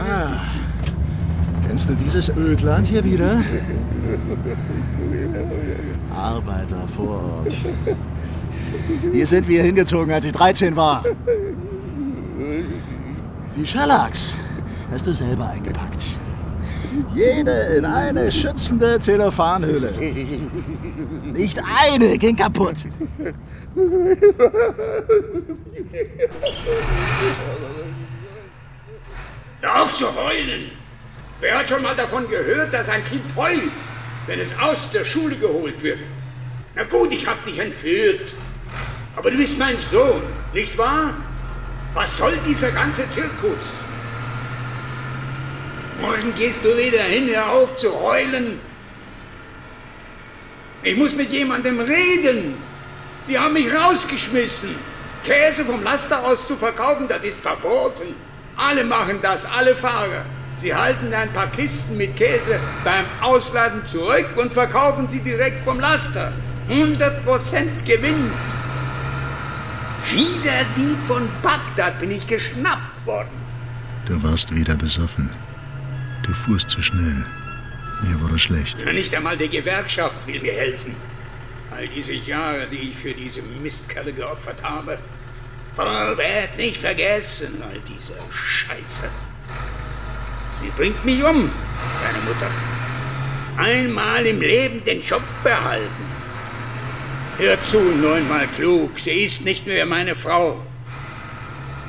Ah, 0.00 0.32
kennst 1.66 1.90
du 1.90 1.94
dieses 1.94 2.28
Ödland 2.36 2.86
hier 2.86 3.02
wieder? 3.04 3.40
Arbeiter 6.14 6.86
vor 6.88 7.22
Ort. 7.38 7.56
Hier 9.12 9.26
sind 9.26 9.48
wir 9.48 9.62
hingezogen, 9.62 10.12
als 10.12 10.24
ich 10.26 10.32
13 10.32 10.76
war. 10.76 11.02
Die 13.56 13.66
Shellacks 13.66 14.34
hast 14.90 15.06
du 15.06 15.12
selber 15.12 15.48
eingepackt. 15.48 16.11
Jede 17.14 17.74
in 17.76 17.84
eine 17.84 18.30
schützende 18.30 18.98
Zellophanhülle. 18.98 19.92
Nicht 21.32 21.58
eine 21.58 22.18
ging 22.18 22.36
kaputt. 22.36 22.84
Auf 29.62 29.94
zu 29.94 30.06
heulen! 30.14 30.70
Wer 31.40 31.58
hat 31.58 31.68
schon 31.68 31.82
mal 31.82 31.96
davon 31.96 32.28
gehört, 32.28 32.72
dass 32.72 32.88
ein 32.88 33.04
Kind 33.04 33.24
heult, 33.36 33.72
wenn 34.26 34.38
es 34.40 34.50
aus 34.60 34.90
der 34.92 35.04
Schule 35.04 35.36
geholt 35.36 35.82
wird? 35.82 35.98
Na 36.74 36.84
gut, 36.84 37.12
ich 37.12 37.26
hab 37.26 37.42
dich 37.44 37.58
entführt. 37.58 38.20
Aber 39.16 39.30
du 39.30 39.36
bist 39.36 39.58
mein 39.58 39.76
Sohn, 39.76 40.22
nicht 40.54 40.76
wahr? 40.78 41.14
Was 41.94 42.16
soll 42.16 42.32
dieser 42.46 42.70
ganze 42.70 43.08
Zirkus? 43.10 43.81
Morgen 46.02 46.34
gehst 46.36 46.64
du 46.64 46.76
wieder 46.76 47.04
hin, 47.04 47.28
hör 47.32 47.48
auf 47.48 47.76
zu 47.76 47.88
heulen. 47.94 48.58
Ich 50.82 50.96
muss 50.96 51.14
mit 51.14 51.30
jemandem 51.30 51.78
reden. 51.78 52.56
Sie 53.28 53.38
haben 53.38 53.52
mich 53.52 53.72
rausgeschmissen. 53.72 54.70
Käse 55.24 55.64
vom 55.64 55.80
Laster 55.84 56.26
aus 56.26 56.44
zu 56.48 56.56
verkaufen, 56.56 57.06
das 57.08 57.22
ist 57.22 57.38
verboten. 57.38 58.16
Alle 58.56 58.82
machen 58.82 59.20
das, 59.22 59.44
alle 59.44 59.76
Fahrer. 59.76 60.24
Sie 60.60 60.74
halten 60.74 61.14
ein 61.14 61.32
paar 61.32 61.46
Kisten 61.52 61.96
mit 61.96 62.16
Käse 62.16 62.58
beim 62.84 63.04
Ausladen 63.20 63.86
zurück 63.86 64.26
und 64.34 64.52
verkaufen 64.52 65.06
sie 65.08 65.20
direkt 65.20 65.64
vom 65.64 65.78
Laster. 65.78 66.32
100% 66.68 67.84
Gewinn. 67.86 68.28
Wieder 70.10 70.66
die 70.76 70.96
von 71.06 71.28
Bagdad 71.42 72.00
bin 72.00 72.10
ich 72.10 72.26
geschnappt 72.26 73.06
worden. 73.06 73.30
Du 74.06 74.20
warst 74.24 74.52
wieder 74.52 74.74
besoffen. 74.74 75.30
Du 76.22 76.32
fuhrst 76.32 76.70
zu 76.70 76.82
schnell. 76.82 77.24
Mir 78.02 78.20
wurde 78.20 78.38
schlecht. 78.38 78.78
Ja, 78.84 78.92
Nicht 78.92 79.14
einmal 79.14 79.36
die 79.36 79.48
Gewerkschaft 79.48 80.26
will 80.26 80.40
mir 80.40 80.52
helfen. 80.52 80.94
All 81.70 81.88
diese 81.88 82.12
Jahre, 82.12 82.66
die 82.66 82.90
ich 82.90 82.96
für 82.96 83.12
diese 83.12 83.42
Mistkerle 83.42 84.12
geopfert 84.12 84.62
habe. 84.62 84.98
Vorwärts 85.74 86.56
nicht 86.56 86.76
vergessen, 86.78 87.62
all 87.62 87.80
diese 87.88 88.14
Scheiße. 88.30 89.08
Sie 90.50 90.70
bringt 90.76 91.02
mich 91.04 91.24
um, 91.24 91.50
deine 92.02 92.18
Mutter. 92.26 92.50
Einmal 93.56 94.26
im 94.26 94.40
Leben 94.40 94.84
den 94.84 95.02
Job 95.02 95.22
behalten. 95.42 96.04
Hör 97.38 97.62
zu, 97.64 97.80
neunmal 97.80 98.46
klug, 98.48 98.98
sie 99.00 99.24
ist 99.24 99.40
nicht 99.40 99.66
mehr 99.66 99.86
meine 99.86 100.14
Frau. 100.14 100.60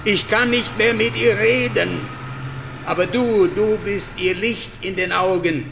Ich 0.06 0.30
kann 0.30 0.50
nicht 0.50 0.78
mehr 0.78 0.94
mit 0.94 1.16
ihr 1.18 1.38
reden. 1.38 1.90
Aber 2.86 3.06
du, 3.06 3.48
du 3.48 3.78
bist 3.86 4.10
ihr 4.18 4.36
Licht 4.36 4.72
in 4.82 4.96
den 4.96 5.12
Augen. 5.12 5.72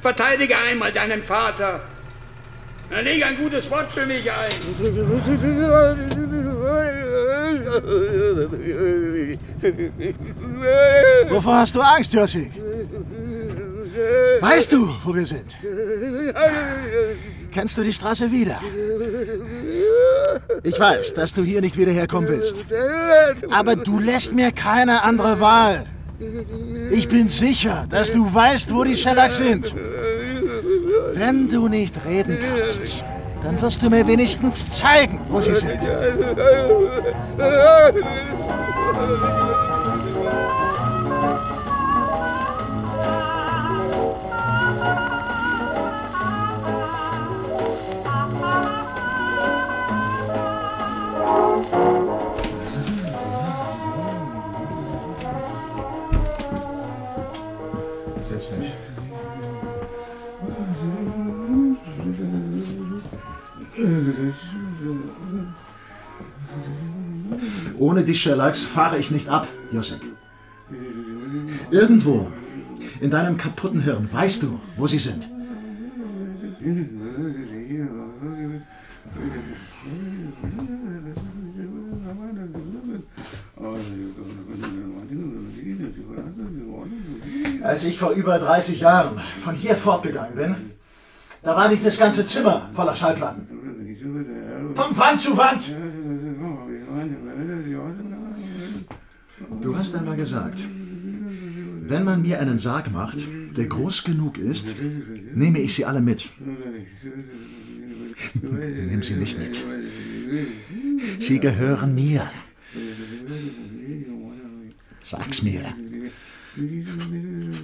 Verteidige 0.00 0.56
einmal 0.58 0.92
deinen 0.92 1.22
Vater. 1.22 1.80
Na, 2.90 3.00
leg 3.00 3.24
ein 3.24 3.36
gutes 3.36 3.70
Wort 3.70 3.90
für 3.90 4.04
mich 4.04 4.30
ein. 4.30 4.50
Wovor 11.30 11.54
hast 11.56 11.74
du 11.74 11.80
Angst, 11.80 12.12
Josik? 12.12 12.52
Weißt 14.40 14.72
du, 14.72 14.94
wo 15.04 15.14
wir 15.14 15.24
sind? 15.24 15.56
Kennst 17.52 17.78
du 17.78 17.82
die 17.82 17.92
Straße 17.92 18.30
wieder? 18.30 18.60
Ich 20.62 20.78
weiß, 20.78 21.14
dass 21.14 21.32
du 21.34 21.42
hier 21.42 21.60
nicht 21.60 21.78
wieder 21.78 21.92
herkommen 21.92 22.28
willst. 22.28 22.64
Aber 23.50 23.76
du 23.76 23.98
lässt 23.98 24.32
mir 24.32 24.52
keine 24.52 25.02
andere 25.04 25.40
Wahl. 25.40 25.86
Ich 26.90 27.08
bin 27.08 27.28
sicher, 27.28 27.86
dass 27.88 28.12
du 28.12 28.32
weißt, 28.32 28.74
wo 28.74 28.84
die 28.84 28.96
Shellacks 28.96 29.38
sind. 29.38 29.74
Wenn 31.14 31.48
du 31.48 31.68
nicht 31.68 31.94
reden 32.04 32.38
kannst, 32.40 33.04
dann 33.42 33.60
wirst 33.60 33.82
du 33.82 33.90
mir 33.90 34.06
wenigstens 34.06 34.78
zeigen, 34.78 35.20
wo 35.28 35.40
sie 35.40 35.56
sind. 35.56 35.80
Setz 58.42 58.58
dich. 58.58 58.72
Ohne 67.78 68.02
die 68.02 68.14
Shellacks 68.14 68.62
fahre 68.62 68.98
ich 68.98 69.10
nicht 69.12 69.28
ab, 69.28 69.46
Josek. 69.70 70.00
Irgendwo 71.70 72.32
in 73.00 73.10
deinem 73.10 73.36
kaputten 73.36 73.80
Hirn 73.80 74.12
weißt 74.12 74.42
du, 74.42 74.60
wo 74.76 74.86
sie 74.88 74.98
sind. 74.98 75.28
Als 87.62 87.84
ich 87.84 87.98
vor 87.98 88.10
über 88.10 88.38
30 88.38 88.80
Jahren 88.80 89.20
von 89.42 89.54
hier 89.54 89.76
fortgegangen 89.76 90.34
bin, 90.34 90.54
da 91.42 91.56
war 91.56 91.68
dieses 91.68 91.98
ganze 91.98 92.24
Zimmer 92.24 92.70
voller 92.72 92.94
Schallplatten. 92.94 93.46
Von 94.74 94.96
Wand 94.96 95.18
zu 95.18 95.36
Wand. 95.36 95.76
Du 99.60 99.76
hast 99.76 99.94
einmal 99.94 100.16
gesagt, 100.16 100.66
wenn 101.82 102.04
man 102.04 102.22
mir 102.22 102.40
einen 102.40 102.58
Sarg 102.58 102.90
macht, 102.90 103.18
der 103.56 103.66
groß 103.66 104.04
genug 104.04 104.38
ist, 104.38 104.74
nehme 105.34 105.60
ich 105.60 105.74
sie 105.74 105.84
alle 105.84 106.00
mit. 106.00 106.30
Nimm 108.34 109.02
sie 109.02 109.14
nicht 109.14 109.38
mit. 109.38 109.62
Sie 111.18 111.38
gehören 111.38 111.94
mir. 111.94 112.30
Sag's 115.00 115.42
mir. 115.42 115.74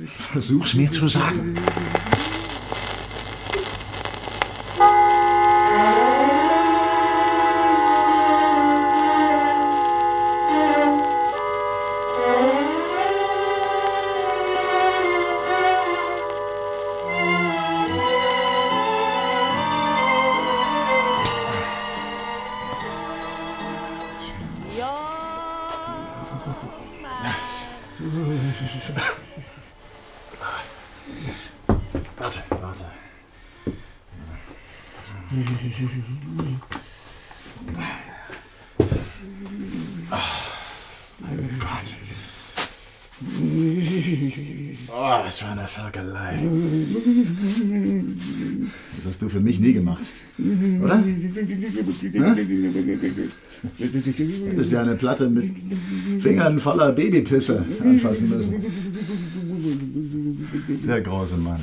Versuch's 0.06 0.74
mir 0.74 0.90
zu 0.90 1.08
sagen. 1.08 1.58
Ja 54.78 54.84
eine 54.84 54.96
Platte 54.96 55.28
mit 55.28 55.50
Fingern 56.20 56.58
voller 56.58 56.92
Babypisse 56.92 57.64
anfassen 57.80 58.28
müssen. 58.28 58.54
Der 60.86 61.00
große 61.00 61.36
Mann. 61.36 61.60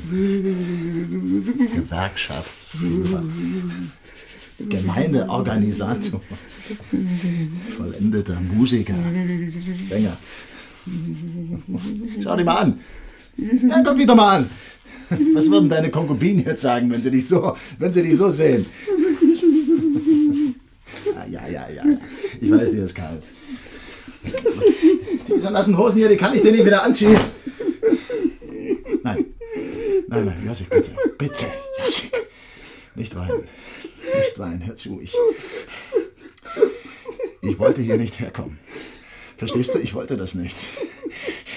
Gewerkschaftsführer. 1.76 3.24
Gemeindeorganisator. 4.70 6.22
Vollendeter 7.78 8.38
Musiker. 8.54 8.96
Sänger. 9.82 10.18
Schau 12.22 12.36
dich 12.36 12.46
mal 12.46 12.58
an. 12.58 12.80
Ja, 13.38 13.82
guck 13.84 13.96
dich 13.96 14.08
doch 14.08 14.16
mal 14.16 14.38
an. 14.38 14.50
Was 15.34 15.50
würden 15.52 15.70
deine 15.70 15.90
Konkubinen 15.92 16.46
jetzt 16.46 16.62
sagen, 16.62 16.90
wenn 16.92 17.02
sie 17.02 17.12
dich 17.12 17.28
so, 17.28 17.56
wenn 17.80 17.92
sie 17.92 18.02
dich 18.02 18.18
so 18.18 18.32
sehen? 18.32 18.66
Ja, 21.16 21.26
ja, 21.30 21.48
ja, 21.48 21.70
ja. 21.70 21.84
Ich 22.46 22.52
weiß, 22.52 22.70
dir 22.70 22.84
ist 22.84 22.94
kalt. 22.94 23.24
Diese 25.28 25.50
nassen 25.50 25.76
Hosen 25.76 25.98
hier, 25.98 26.10
die 26.10 26.16
kann 26.16 26.36
ich 26.36 26.44
dir 26.44 26.52
nicht 26.52 26.64
wieder 26.64 26.84
anziehen. 26.84 27.18
Nein. 29.02 29.26
Nein, 30.08 30.26
nein, 30.26 30.44
Josik, 30.46 30.70
bitte. 30.70 30.96
Bitte, 31.18 31.46
Josik. 31.82 32.12
Nicht 32.94 33.16
weinen. 33.16 33.48
Nicht 34.16 34.38
weinen, 34.38 34.64
hör 34.64 34.76
zu. 34.76 35.02
Ich, 35.02 35.16
ich 37.42 37.58
wollte 37.58 37.82
hier 37.82 37.98
nicht 37.98 38.20
herkommen. 38.20 38.60
Verstehst 39.38 39.74
du? 39.74 39.80
Ich 39.80 39.96
wollte 39.96 40.16
das 40.16 40.36
nicht. 40.36 40.56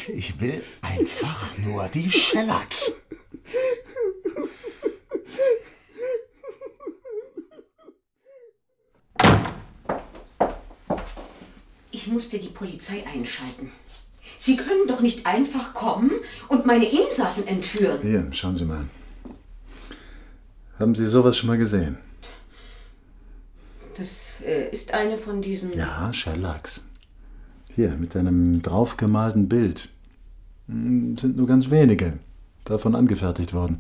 Ich 0.09 0.41
will 0.41 0.63
einfach 0.81 1.51
nur 1.59 1.87
die 1.89 2.11
Shellacks. 2.11 2.99
Ich 11.91 12.08
musste 12.19 12.41
die 12.41 12.49
Polizei 12.49 13.07
einschalten. 13.07 13.71
Sie 14.41 14.57
können 14.57 14.89
doch 14.89 15.01
nicht 15.01 15.25
einfach 15.25 15.73
kommen 15.73 16.11
und 16.49 16.67
meine 16.67 16.85
Insassen 16.85 17.47
entführen. 17.47 18.01
Hier, 18.03 18.27
schauen 18.33 18.57
Sie 18.57 18.65
mal. 18.65 18.87
Haben 20.81 20.97
Sie 20.97 21.07
sowas 21.07 21.37
schon 21.39 21.47
mal 21.47 21.59
gesehen? 21.59 21.97
Das 23.97 24.33
äh, 24.45 24.69
ist 24.73 24.93
eine 24.95 25.17
von 25.17 25.43
diesen. 25.43 25.73
Ja, 25.73 26.13
Shellacks. 26.13 26.89
Hier, 27.77 27.91
mit 27.91 28.17
einem 28.17 28.63
draufgemalten 28.63 29.49
Bild. 29.49 29.89
Hm, 30.67 31.17
Sind 31.17 31.37
nur 31.37 31.47
ganz 31.47 31.71
wenige 31.71 32.15
davon 32.65 32.97
angefertigt 32.97 33.55
worden. 33.55 33.79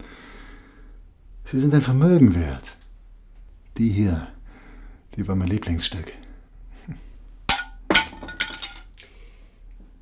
Sie 1.44 1.58
sind 1.58 1.74
ein 1.74 1.82
Vermögen 1.82 2.36
wert. 2.36 2.76
Die 3.78 3.88
hier, 3.88 4.28
die 5.16 5.26
war 5.26 5.34
mein 5.34 5.48
Lieblingsstück. 5.48 6.12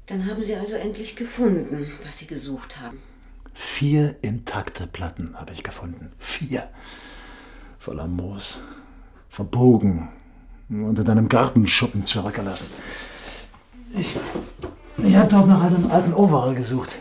Dann 0.07 0.27
haben 0.27 0.43
Sie 0.43 0.55
also 0.55 0.77
endlich 0.77 1.17
gefunden, 1.17 1.91
was 2.05 2.19
Sie 2.19 2.27
gesucht 2.27 2.81
haben. 2.81 2.99
Vier 3.55 4.17
intakte 4.23 4.87
Platten 4.87 5.35
habe 5.35 5.53
ich 5.53 5.63
gefunden. 5.65 6.13
Vier. 6.19 6.69
Voller 7.79 8.07
Moos. 8.07 8.61
Verbogen. 9.29 10.09
Und 10.69 10.99
in 10.99 11.09
einem 11.09 11.29
Gartenschuppen 11.29 12.05
zurückgelassen. 12.05 12.67
Ich, 13.95 14.17
ich 15.03 15.17
habe 15.17 15.31
doch 15.31 15.47
nach 15.47 15.63
einem 15.63 15.91
alten 15.91 16.13
Overall 16.13 16.55
gesucht. 16.55 16.97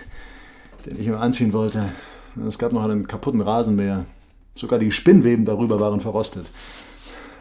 den 0.85 0.99
ich 0.99 1.07
mir 1.07 1.19
anziehen 1.19 1.53
wollte. 1.53 1.91
Es 2.47 2.57
gab 2.57 2.73
noch 2.73 2.83
einen 2.83 3.07
kaputten 3.07 3.41
Rasenmäher. 3.41 4.05
Sogar 4.55 4.79
die 4.79 4.91
Spinnweben 4.91 5.45
darüber 5.45 5.79
waren 5.79 5.99
verrostet. 6.01 6.49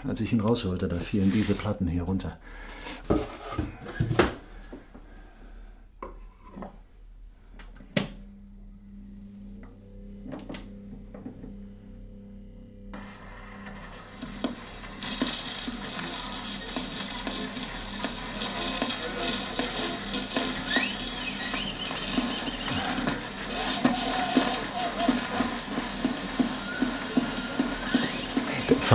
Als 0.07 0.21
ich 0.21 0.33
ihn 0.33 0.41
rausholte, 0.41 0.89
da 0.89 0.97
fielen 0.97 1.33
diese 1.33 1.55
Platten 1.55 1.87
hier 1.87 2.03
runter. 2.03 2.37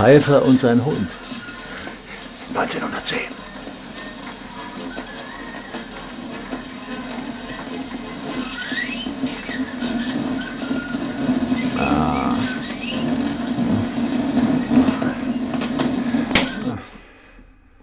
Pfeiffer 0.00 0.42
und 0.46 0.58
sein 0.58 0.82
Hund. 0.82 1.14
1910. 2.54 3.18
Ah. 11.76 12.34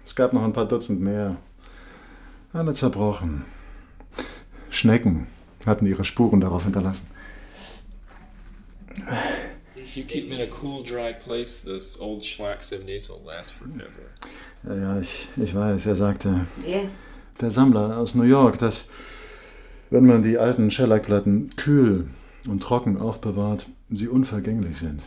Es 0.04 0.16
gab 0.16 0.32
noch 0.32 0.42
ein 0.42 0.52
paar 0.52 0.66
Dutzend 0.66 1.00
mehr. 1.00 1.36
Alle 2.52 2.72
zerbrochen. 2.72 3.44
Schnecken 4.70 5.28
hatten 5.64 5.86
ihre 5.86 6.04
Spuren 6.04 6.40
darauf 6.40 6.64
hinterlassen. 6.64 7.10
If 9.98 10.04
you 10.04 10.20
keep 10.20 10.30
them 10.30 10.38
in 10.38 10.48
a 10.48 10.50
cool, 10.62 10.84
dry 10.84 11.12
place, 11.12 11.56
this 11.56 11.98
old 11.98 12.22
Schlack 12.22 12.62
78 12.62 13.08
will 13.08 13.20
last 13.26 13.54
forever. 13.54 14.12
Ja, 14.62 14.76
ja, 14.76 15.00
ich, 15.00 15.28
ich 15.36 15.52
weiß, 15.52 15.86
er 15.86 15.96
sagte, 15.96 16.46
Wer? 16.64 16.82
der 17.40 17.50
Sammler 17.50 17.98
aus 17.98 18.14
New 18.14 18.22
York, 18.22 18.58
dass, 18.58 18.88
wenn 19.90 20.06
man 20.06 20.22
die 20.22 20.38
alten 20.38 20.70
Shellac-Platten 20.70 21.48
kühl 21.56 22.06
und 22.46 22.62
trocken 22.62 22.96
aufbewahrt, 22.96 23.66
sie 23.90 24.06
unvergänglich 24.06 24.76
sind. 24.76 25.02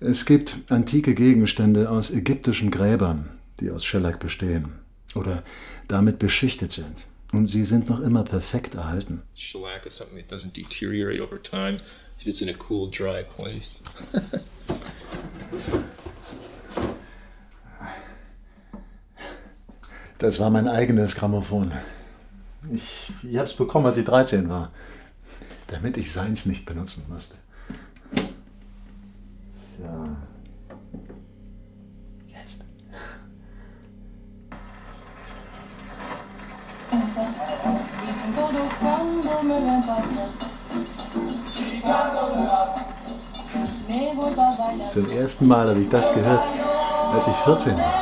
Es 0.00 0.24
gibt 0.24 0.56
antike 0.70 1.14
Gegenstände 1.14 1.90
aus 1.90 2.10
ägyptischen 2.10 2.70
Gräbern, 2.70 3.28
die 3.60 3.70
aus 3.70 3.84
Shellac 3.84 4.18
bestehen 4.18 4.72
oder 5.14 5.42
damit 5.88 6.18
beschichtet 6.18 6.72
sind. 6.72 7.04
Und 7.34 7.48
sie 7.48 7.64
sind 7.64 7.88
noch 7.88 8.00
immer 8.00 8.22
perfekt 8.22 8.76
erhalten. 8.76 9.22
Shellac 9.34 9.86
is 9.86 9.96
something 9.96 10.18
that 10.18 10.30
doesn't 10.30 10.56
deteriorate 10.56 11.20
over 11.20 11.42
time 11.42 11.80
if 12.20 12.28
it's 12.28 12.40
in 12.40 12.48
a 12.48 12.54
cool, 12.68 12.88
dry 12.88 13.24
place. 13.24 13.80
Das 20.18 20.38
war 20.40 20.48
mein 20.48 20.68
eigenes 20.68 21.16
Grammophon. 21.16 21.72
Ich, 22.72 23.12
ich 23.24 23.36
habe 23.36 23.44
es 23.44 23.52
bekommen, 23.52 23.84
als 23.84 23.98
ich 23.98 24.06
13 24.06 24.48
war, 24.48 24.72
damit 25.66 25.98
ich 25.98 26.12
seins 26.12 26.46
nicht 26.46 26.64
benutzen 26.64 27.04
musste. 27.10 27.36
Zum 44.88 45.10
ersten 45.10 45.46
Mal 45.46 45.68
habe 45.68 45.80
ich 45.80 45.88
das 45.88 46.12
gehört, 46.12 46.44
als 47.12 47.26
ich 47.26 47.34
14 47.36 47.76
war. 47.76 47.92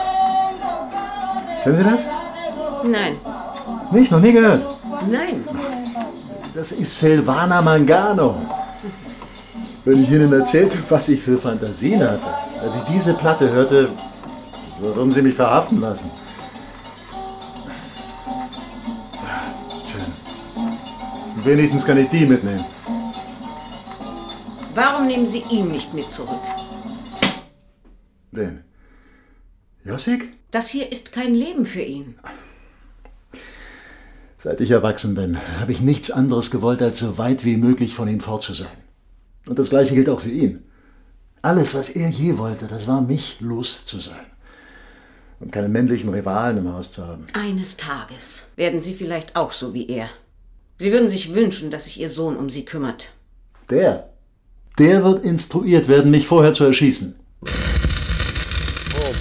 Kennen 1.62 1.76
Sie 1.76 1.84
das? 1.84 2.06
Nein, 2.84 3.16
Nicht? 3.92 4.10
Noch 4.10 4.20
nie 4.20 4.32
gehört? 4.32 4.66
nein. 5.10 5.44
Das 6.54 6.70
ist 6.72 6.98
Silvana 6.98 7.62
Mangano. 7.62 8.42
Wenn 9.84 10.02
ich 10.02 10.10
Ihnen 10.10 10.32
erzählt 10.32 10.72
habe, 10.74 10.84
was 10.90 11.08
ich 11.08 11.20
für 11.22 11.38
Fantasien 11.38 12.02
hatte, 12.06 12.28
als 12.60 12.76
ich 12.76 12.82
diese 12.82 13.14
Platte 13.14 13.48
hörte, 13.50 13.88
würden 14.78 15.12
Sie 15.12 15.22
mich 15.22 15.34
verhaften 15.34 15.80
lassen. 15.80 16.10
Schön. 19.86 21.44
Wenigstens 21.44 21.84
kann 21.86 21.98
ich 21.98 22.08
die 22.10 22.26
mitnehmen. 22.26 22.64
Warum 24.74 25.06
nehmen 25.06 25.26
Sie 25.26 25.42
ihn 25.50 25.68
nicht 25.68 25.92
mit 25.94 26.10
zurück? 26.10 26.40
Wen? 28.32 28.64
Jossik? 29.84 30.32
Das 30.50 30.68
hier 30.68 30.90
ist 30.90 31.12
kein 31.12 31.34
Leben 31.34 31.66
für 31.66 31.82
ihn. 31.82 32.18
Seit 34.38 34.60
ich 34.60 34.70
erwachsen 34.70 35.14
bin, 35.14 35.38
habe 35.60 35.70
ich 35.70 35.82
nichts 35.82 36.10
anderes 36.10 36.50
gewollt, 36.50 36.80
als 36.80 36.98
so 36.98 37.18
weit 37.18 37.44
wie 37.44 37.58
möglich 37.58 37.94
von 37.94 38.08
ihm 38.08 38.20
fort 38.20 38.42
zu 38.42 38.54
sein. 38.54 38.78
Und 39.46 39.58
das 39.58 39.68
Gleiche 39.68 39.94
gilt 39.94 40.08
auch 40.08 40.20
für 40.20 40.30
ihn. 40.30 40.64
Alles, 41.42 41.74
was 41.74 41.90
er 41.90 42.08
je 42.08 42.38
wollte, 42.38 42.68
das 42.68 42.86
war 42.86 43.02
mich 43.02 43.40
los 43.40 43.84
zu 43.84 44.00
sein. 44.00 44.26
Und 45.38 45.52
keine 45.52 45.68
männlichen 45.68 46.08
Rivalen 46.08 46.58
im 46.58 46.72
Haus 46.72 46.90
zu 46.90 47.06
haben. 47.06 47.26
Eines 47.34 47.76
Tages 47.76 48.46
werden 48.56 48.80
Sie 48.80 48.94
vielleicht 48.94 49.36
auch 49.36 49.52
so 49.52 49.74
wie 49.74 49.88
er. 49.88 50.08
Sie 50.78 50.90
würden 50.90 51.08
sich 51.08 51.34
wünschen, 51.34 51.70
dass 51.70 51.84
sich 51.84 52.00
Ihr 52.00 52.08
Sohn 52.08 52.36
um 52.36 52.48
Sie 52.48 52.64
kümmert. 52.64 53.12
Der, 53.68 54.10
der 54.78 55.04
wird 55.04 55.24
instruiert 55.24 55.88
werden, 55.88 56.10
mich 56.10 56.26
vorher 56.26 56.52
zu 56.52 56.64
erschießen. 56.64 57.16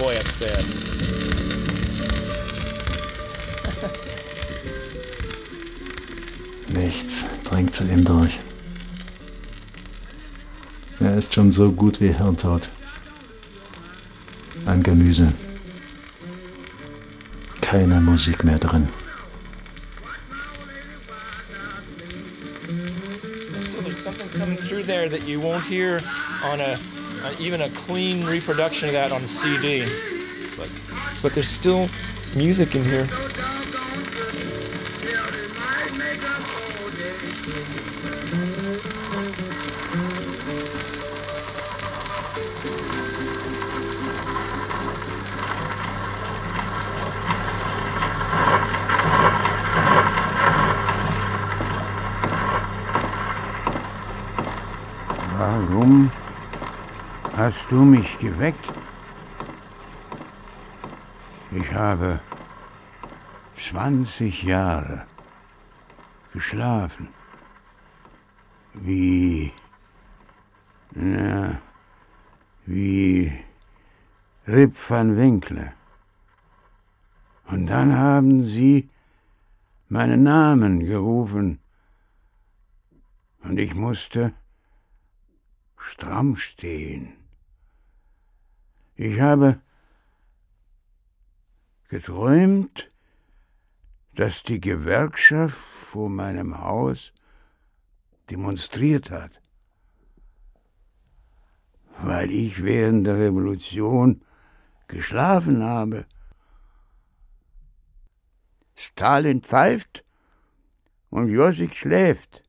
Boy, 0.02 0.16
that's 0.16 0.40
bad. 0.40 0.66
Nichts 6.76 7.26
drängt 7.44 7.76
zu 7.76 7.84
ihm 7.84 8.04
durch. 8.04 8.40
Er 11.00 11.18
ist 11.18 11.36
schon 11.36 11.52
so 11.52 11.72
gut 11.72 12.02
wie 12.02 12.12
hirntot. 12.12 12.70
Ein 14.66 14.82
Gemüse. 14.82 15.32
Keine 17.62 18.02
Musik 18.02 18.44
mehr 18.44 18.58
drin. 18.58 18.88
There's 23.84 24.04
something 24.04 24.30
coming 24.40 24.58
through 24.58 24.82
there 24.82 25.08
that 25.10 25.28
you 25.28 25.40
won't 25.40 25.64
hear 25.66 26.02
on 26.52 26.60
a 26.60 26.76
on 27.24 27.40
even 27.40 27.62
a 27.62 27.70
clean 27.70 28.26
reproduction 28.26 28.88
of 28.90 28.94
that 28.94 29.12
on 29.12 29.22
CD. 29.22 29.82
But 30.58 30.70
but 31.22 31.34
there's 31.34 31.48
still 31.48 31.88
music 32.36 32.76
in 32.76 32.84
here. 32.84 33.08
Du 57.72 57.86
mich 57.86 58.20
geweckt? 58.20 58.66
Ich 61.52 61.74
habe 61.74 62.20
20 63.58 64.44
Jahre 64.44 65.06
geschlafen. 66.34 67.08
Wie. 68.74 69.54
Na, 70.94 71.62
wie 72.66 73.32
Rip 74.46 74.74
van 74.90 75.16
Winkle. 75.16 75.72
Und 77.46 77.68
dann 77.68 77.96
haben 77.98 78.44
sie 78.44 78.90
meinen 79.88 80.24
Namen 80.24 80.82
gerufen. 80.82 81.60
Und 83.44 83.58
ich 83.58 83.74
musste 83.74 84.34
stramm 85.78 86.36
stehen. 86.36 87.21
Ich 89.04 89.20
habe 89.20 89.60
geträumt, 91.90 92.88
dass 94.14 94.44
die 94.44 94.60
Gewerkschaft 94.62 95.58
vor 95.58 96.08
meinem 96.08 96.60
Haus 96.60 97.12
demonstriert 98.30 99.10
hat, 99.10 99.32
weil 101.98 102.30
ich 102.30 102.62
während 102.64 103.08
der 103.08 103.18
Revolution 103.18 104.24
geschlafen 104.88 105.64
habe. 105.64 106.06
Stalin 108.76 109.42
pfeift 109.42 110.06
und 111.10 111.28
Josik 111.28 111.76
schläft, 111.76 112.44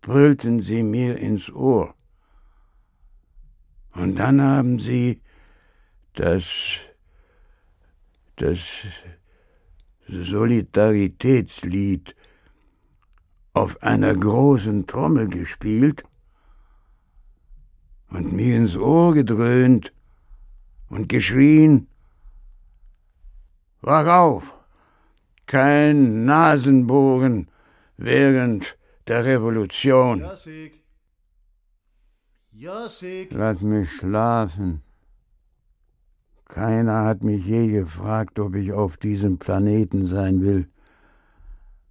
brüllten 0.00 0.62
sie 0.62 0.82
mir 0.82 1.16
ins 1.16 1.48
Ohr. 1.48 1.94
Und 3.92 4.16
dann 4.16 4.42
haben 4.42 4.80
sie 4.80 5.22
das, 6.18 6.46
das 8.36 8.58
Solidaritätslied 10.08 12.14
auf 13.52 13.82
einer 13.82 14.14
großen 14.14 14.86
Trommel 14.86 15.28
gespielt 15.28 16.02
und 18.10 18.32
mir 18.32 18.56
ins 18.56 18.76
Ohr 18.76 19.14
gedröhnt 19.14 19.92
und 20.88 21.08
geschrien, 21.08 21.88
Wach 23.80 24.06
auf, 24.06 24.54
kein 25.46 26.24
Nasenbohren 26.24 27.48
während 27.96 28.76
der 29.06 29.24
Revolution. 29.24 30.18
Jossik! 30.18 30.82
Jossik! 32.50 33.32
Lass 33.32 33.60
mich 33.60 33.92
schlafen. 33.92 34.82
Keiner 36.48 37.04
hat 37.04 37.22
mich 37.22 37.46
je 37.46 37.68
gefragt, 37.68 38.38
ob 38.38 38.54
ich 38.56 38.72
auf 38.72 38.96
diesem 38.96 39.38
Planeten 39.38 40.06
sein 40.06 40.40
will. 40.40 40.66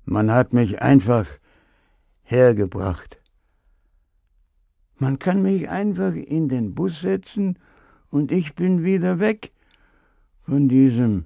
Man 0.03 0.31
hat 0.31 0.51
mich 0.51 0.81
einfach 0.81 1.27
hergebracht. 2.23 3.21
Man 4.97 5.19
kann 5.19 5.43
mich 5.43 5.69
einfach 5.69 6.15
in 6.15 6.49
den 6.49 6.73
Bus 6.73 7.01
setzen 7.01 7.59
und 8.09 8.31
ich 8.31 8.55
bin 8.55 8.83
wieder 8.83 9.19
weg 9.19 9.51
von 10.41 10.67
diesem 10.67 11.25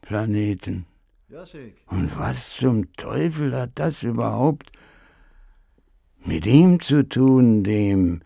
Planeten. 0.00 0.86
Und 1.86 2.16
was 2.18 2.56
zum 2.56 2.92
Teufel 2.92 3.54
hat 3.54 3.72
das 3.74 4.02
überhaupt 4.04 4.70
mit 6.24 6.46
ihm 6.46 6.80
zu 6.80 7.08
tun, 7.08 7.64
dem 7.64 8.20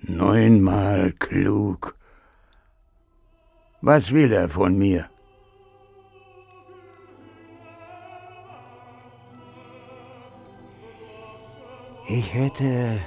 neunmal 0.00 1.12
klug? 1.12 1.97
Was 3.80 4.10
will 4.12 4.32
er 4.32 4.48
von 4.48 4.76
mir? 4.76 5.08
Ich 12.08 12.34
hätte 12.34 12.98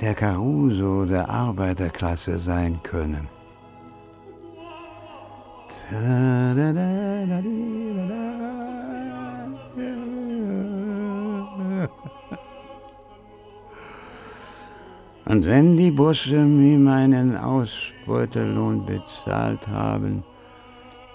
der 0.00 0.14
Caruso 0.14 1.04
der 1.04 1.28
Arbeiterklasse 1.28 2.38
sein 2.38 2.80
können. 2.82 3.28
Und 15.30 15.46
wenn 15.46 15.76
die 15.76 15.92
Bosse 15.92 16.34
mir 16.34 16.76
meinen 16.76 17.36
Ausbeuterlohn 17.36 18.84
bezahlt 18.84 19.64
haben, 19.68 20.24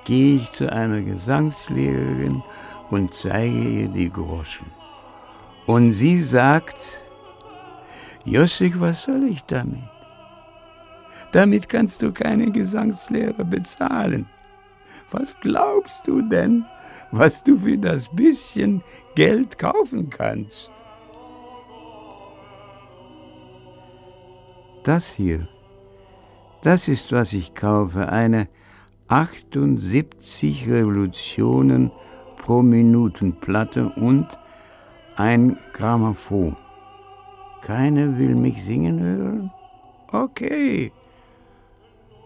gehe 0.06 0.38
ich 0.38 0.50
zu 0.54 0.72
einer 0.72 1.02
Gesangslehrerin 1.02 2.42
und 2.92 3.14
zeige 3.14 3.60
ihr 3.60 3.90
die 3.90 4.10
Groschen. 4.10 4.68
Und 5.66 5.92
sie 5.92 6.22
sagt, 6.22 6.78
Jossig, 8.24 8.80
was 8.80 9.04
soll 9.04 9.26
ich 9.26 9.44
damit? 9.48 9.84
Damit 11.34 11.68
kannst 11.68 12.02
du 12.02 12.14
keinen 12.14 12.54
Gesangslehrer 12.54 13.44
bezahlen. 13.44 14.28
Was 15.12 15.38
glaubst 15.42 16.08
du 16.08 16.22
denn, 16.22 16.64
was 17.12 17.44
du 17.44 17.60
für 17.60 17.78
das 17.78 18.08
bisschen 18.16 18.82
Geld 19.14 19.60
kaufen 19.60 20.10
kannst? 20.10 20.72
Das 24.86 25.12
hier, 25.12 25.48
das 26.62 26.88
ist, 26.88 27.12
was 27.12 27.34
ich 27.34 27.56
kaufe, 27.56 28.08
eine 28.08 28.48
78 29.08 30.70
Revolutionen 30.70 31.92
pro 32.38 32.62
Minuten 32.62 33.34
Platte 33.40 33.90
und 33.96 34.28
ein 35.16 35.58
Grammophon. 35.74 36.56
Keine 37.64 38.20
will 38.20 38.36
mich 38.36 38.64
singen 38.64 39.00
hören? 39.00 39.52
Okay, 40.12 40.92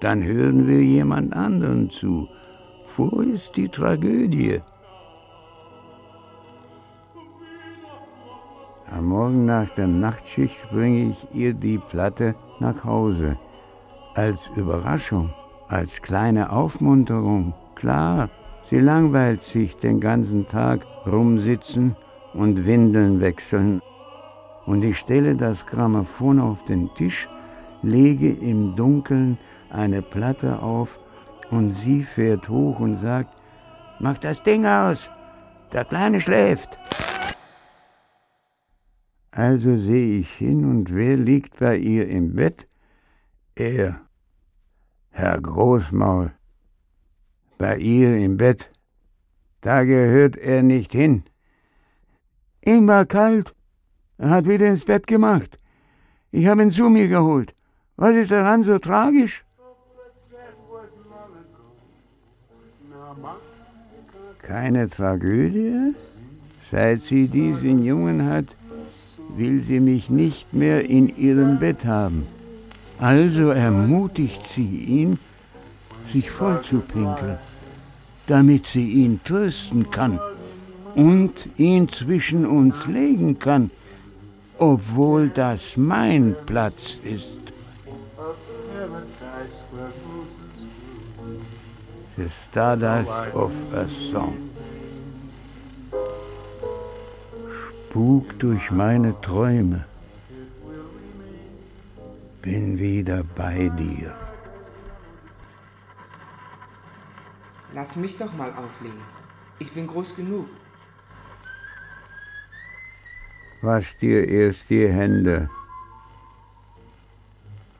dann 0.02 0.22
hören 0.22 0.68
wir 0.68 0.82
jemand 0.84 1.32
anderen 1.32 1.90
zu. 1.90 2.28
Wo 2.98 3.22
ist 3.22 3.56
die 3.56 3.70
Tragödie? 3.70 4.60
Am 8.92 9.06
Morgen 9.06 9.46
nach 9.46 9.70
der 9.70 9.86
Nachtschicht 9.86 10.72
bringe 10.72 11.12
ich 11.12 11.28
ihr 11.32 11.54
die 11.54 11.78
Platte 11.78 12.34
nach 12.60 12.84
Hause. 12.84 13.38
Als 14.16 14.50
Überraschung, 14.56 15.32
als 15.68 16.02
kleine 16.02 16.52
Aufmunterung. 16.52 17.54
Klar, 17.76 18.30
sie 18.64 18.80
langweilt 18.80 19.44
sich 19.44 19.78
den 19.78 20.00
ganzen 20.00 20.48
Tag 20.48 20.88
rumsitzen 21.06 21.96
und 22.34 22.66
Windeln 22.66 23.22
wechseln. 23.22 23.80
Und 24.66 24.84
ich 24.84 24.98
stelle 24.98 25.36
das 25.36 25.68
Grammophon 25.68 26.40
auf 26.40 26.64
den 26.64 26.90
Tisch, 26.96 27.30
lege 27.84 28.32
im 28.32 28.76
Dunkeln 28.76 29.38
eine 29.70 30.02
Platte 30.02 30.64
auf 30.64 31.00
und 31.52 31.74
sie 31.74 32.02
fährt 32.02 32.50
hoch 32.50 32.80
und 32.80 32.96
sagt, 32.96 33.40
mach 34.00 34.18
das 34.18 34.42
Ding 34.42 34.66
aus, 34.66 35.12
der 35.74 35.86
Kleine 35.86 36.20
schläft. 36.20 36.80
Also 39.40 39.78
sehe 39.78 40.20
ich 40.20 40.32
hin 40.34 40.66
und 40.70 40.94
wer 40.94 41.16
liegt 41.16 41.60
bei 41.60 41.78
ihr 41.78 42.10
im 42.10 42.36
Bett? 42.36 42.68
Er, 43.56 44.02
Herr 45.12 45.40
Großmaul. 45.40 46.34
Bei 47.58 47.78
ihr 47.78 48.18
im 48.18 48.36
Bett. 48.36 48.70
Da 49.62 49.86
gehört 49.86 50.36
er 50.36 50.62
nicht 50.62 50.92
hin. 50.92 51.24
Ihm 52.66 52.86
war 52.90 53.06
kalt. 53.06 53.56
Er 54.18 54.32
hat 54.32 54.46
wieder 54.46 54.68
ins 54.68 54.84
Bett 54.84 55.08
gemacht. 55.08 55.58
Ich 56.32 56.46
habe 56.48 56.62
ihn 56.62 56.72
zu 56.72 56.90
mir 56.90 57.08
geholt. 57.08 57.56
Was 57.96 58.18
ist 58.18 58.32
daran 58.32 58.66
so 58.66 58.78
tragisch? 58.78 59.46
Keine 64.40 64.90
Tragödie? 64.90 65.96
Seit 66.70 67.04
sie 67.04 67.30
diesen 67.30 67.86
Jungen 67.86 68.26
hat, 68.26 68.59
will 69.36 69.64
sie 69.64 69.80
mich 69.80 70.10
nicht 70.10 70.54
mehr 70.54 70.90
in 70.90 71.08
ihrem 71.18 71.60
Bett 71.60 71.86
haben. 71.86 72.28
Also 73.00 73.50
ermutigt 73.50 74.42
sie 74.54 74.84
ihn, 74.84 75.20
sich 76.12 76.30
vollzupinkeln, 76.30 77.38
damit 78.28 78.68
sie 78.68 78.90
ihn 78.90 79.22
trösten 79.24 79.90
kann 79.90 80.20
und 80.96 81.48
ihn 81.58 81.88
zwischen 81.88 82.46
uns 82.46 82.88
legen 82.88 83.40
kann, 83.40 83.72
obwohl 84.58 85.30
das 85.30 85.78
mein 85.78 86.36
Platz 86.46 86.98
ist. 87.04 87.40
The 92.18 92.28
Stardust 92.30 93.34
of 93.34 93.54
a 93.74 93.88
Song. 93.88 94.50
Spuk 97.90 98.38
durch 98.38 98.70
meine 98.70 99.20
Träume. 99.20 99.84
Bin 102.44 102.78
wieder 102.78 103.24
bei 103.24 103.70
dir. 103.70 104.16
Lass 107.74 107.96
mich 107.96 108.16
doch 108.16 108.32
mal 108.34 108.54
auflegen. 108.54 109.02
Ich 109.58 109.72
bin 109.72 109.88
groß 109.88 110.16
genug. 110.16 110.46
Wasch 113.64 113.98
dir 113.98 114.28
erst 114.28 114.70
die 114.70 114.88
Hände. 114.88 115.50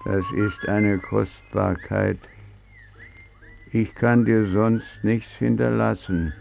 Das 0.06 0.26
ist 0.32 0.68
eine 0.68 0.98
Kostbarkeit. 0.98 2.18
Ich 3.72 3.94
kann 3.94 4.26
dir 4.26 4.48
sonst 4.48 5.04
nichts 5.04 5.36
hinterlassen. 5.36 6.34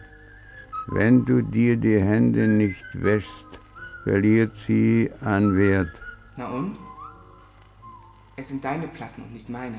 Wenn 0.91 1.26
du 1.26 1.43
dir 1.43 1.76
die 1.76 2.01
Hände 2.01 2.49
nicht 2.49 2.86
wäschst, 2.95 3.47
verliert 4.05 4.57
sie 4.57 5.11
an 5.20 5.55
Wert. 5.55 6.01
Na 6.36 6.49
und? 6.49 6.76
Es 8.36 8.49
sind 8.49 8.64
deine 8.64 8.89
Platten 8.89 9.22
und 9.22 9.34
nicht 9.34 9.51
meine. 9.51 9.78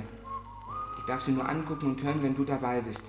Ich 0.99 1.05
darf 1.05 1.22
sie 1.22 1.32
nur 1.32 1.49
angucken 1.49 1.88
und 1.88 2.03
hören, 2.03 2.22
wenn 2.22 2.36
du 2.36 2.43
dabei 2.43 2.82
bist. 2.82 3.05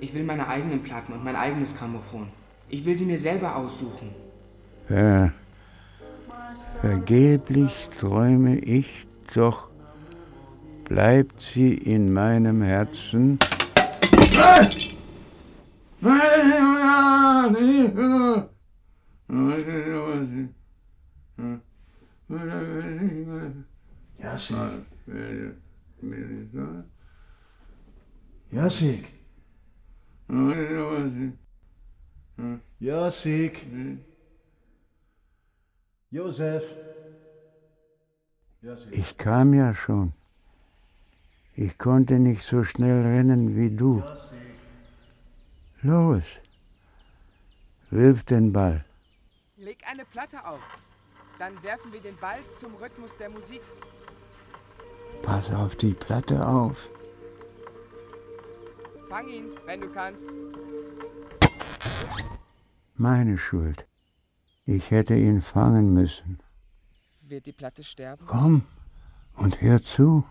Ich 0.00 0.14
will 0.14 0.24
meine 0.24 0.48
eigenen 0.48 0.82
Platten 0.82 1.12
und 1.12 1.22
mein 1.22 1.36
eigenes 1.36 1.76
Grammophon. 1.76 2.28
Ich 2.70 2.86
will 2.86 2.96
sie 2.96 3.04
mir 3.04 3.18
selber 3.18 3.56
aussuchen. 3.56 4.08
Ver 4.88 5.32
vergeblich 6.80 7.90
träume 7.98 8.56
ich, 8.58 9.06
doch 9.34 9.68
bleibt 10.84 11.38
sie 11.42 11.74
in 11.74 12.14
meinem 12.14 12.62
Herzen. 12.62 13.38
Ah! 14.38 14.66
Jasik. 24.18 24.64
Jasik. 28.50 29.12
Jasik. 32.80 33.66
Josef. 36.10 36.64
Ich 38.90 39.16
kam 39.18 39.54
ja 39.54 39.74
schon. 39.74 40.12
Ich 41.54 41.78
konnte 41.78 42.18
nicht 42.18 42.42
so 42.42 42.62
schnell 42.62 43.02
rennen 43.02 43.56
wie 43.56 43.70
du. 43.70 44.02
Los, 45.82 46.40
wirf 47.88 48.24
den 48.24 48.52
Ball. 48.52 48.84
Leg 49.56 49.78
eine 49.90 50.04
Platte 50.04 50.44
auf. 50.46 50.60
Dann 51.38 51.62
werfen 51.62 51.90
wir 51.90 52.00
den 52.00 52.16
Ball 52.18 52.40
zum 52.58 52.74
Rhythmus 52.74 53.16
der 53.16 53.30
Musik. 53.30 53.62
Pass 55.22 55.50
auf 55.50 55.76
die 55.76 55.94
Platte 55.94 56.46
auf. 56.46 56.90
Fang 59.08 59.26
ihn, 59.28 59.52
wenn 59.64 59.80
du 59.80 59.88
kannst. 59.90 60.26
Meine 62.94 63.38
Schuld. 63.38 63.86
Ich 64.66 64.90
hätte 64.90 65.16
ihn 65.16 65.40
fangen 65.40 65.94
müssen. 65.94 66.42
Wird 67.22 67.46
die 67.46 67.52
Platte 67.52 67.84
sterben? 67.84 68.26
Komm 68.26 68.66
und 69.34 69.62
hör 69.62 69.80
zu, 69.80 70.24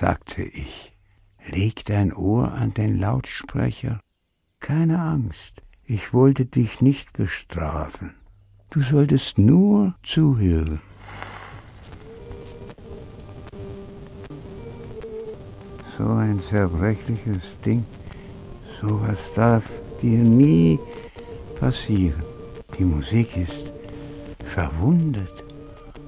sagte 0.00 0.42
ich. 0.42 0.92
Leg 1.46 1.84
dein 1.86 2.12
Ohr 2.12 2.52
an 2.52 2.74
den 2.74 2.98
Lautsprecher. 2.98 4.00
Keine 4.66 5.00
Angst, 5.00 5.62
ich 5.84 6.12
wollte 6.12 6.44
dich 6.44 6.80
nicht 6.80 7.12
bestrafen. 7.12 8.14
Du 8.70 8.80
solltest 8.80 9.38
nur 9.38 9.94
zuhören. 10.02 10.80
So 15.96 16.08
ein 16.08 16.40
zerbrechliches 16.40 17.60
Ding, 17.60 17.84
sowas 18.80 19.34
darf 19.36 19.70
dir 20.02 20.18
nie 20.18 20.80
passieren. 21.60 22.24
Die 22.76 22.84
Musik 22.84 23.36
ist 23.36 23.72
verwundet 24.42 25.44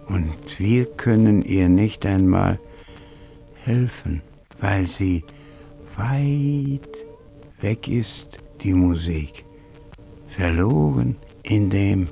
und 0.09 0.59
wir 0.59 0.87
können 0.97 1.43
ihr 1.43 1.69
nicht 1.69 2.05
einmal 2.05 2.59
helfen, 3.63 4.21
weil 4.61 4.85
sie 4.85 5.23
weit 5.97 7.07
weg 7.61 7.87
ist, 7.87 8.39
die 8.63 8.75
Musik, 8.75 9.45
verloren 10.29 11.17
in 11.43 11.71
dem 11.71 12.09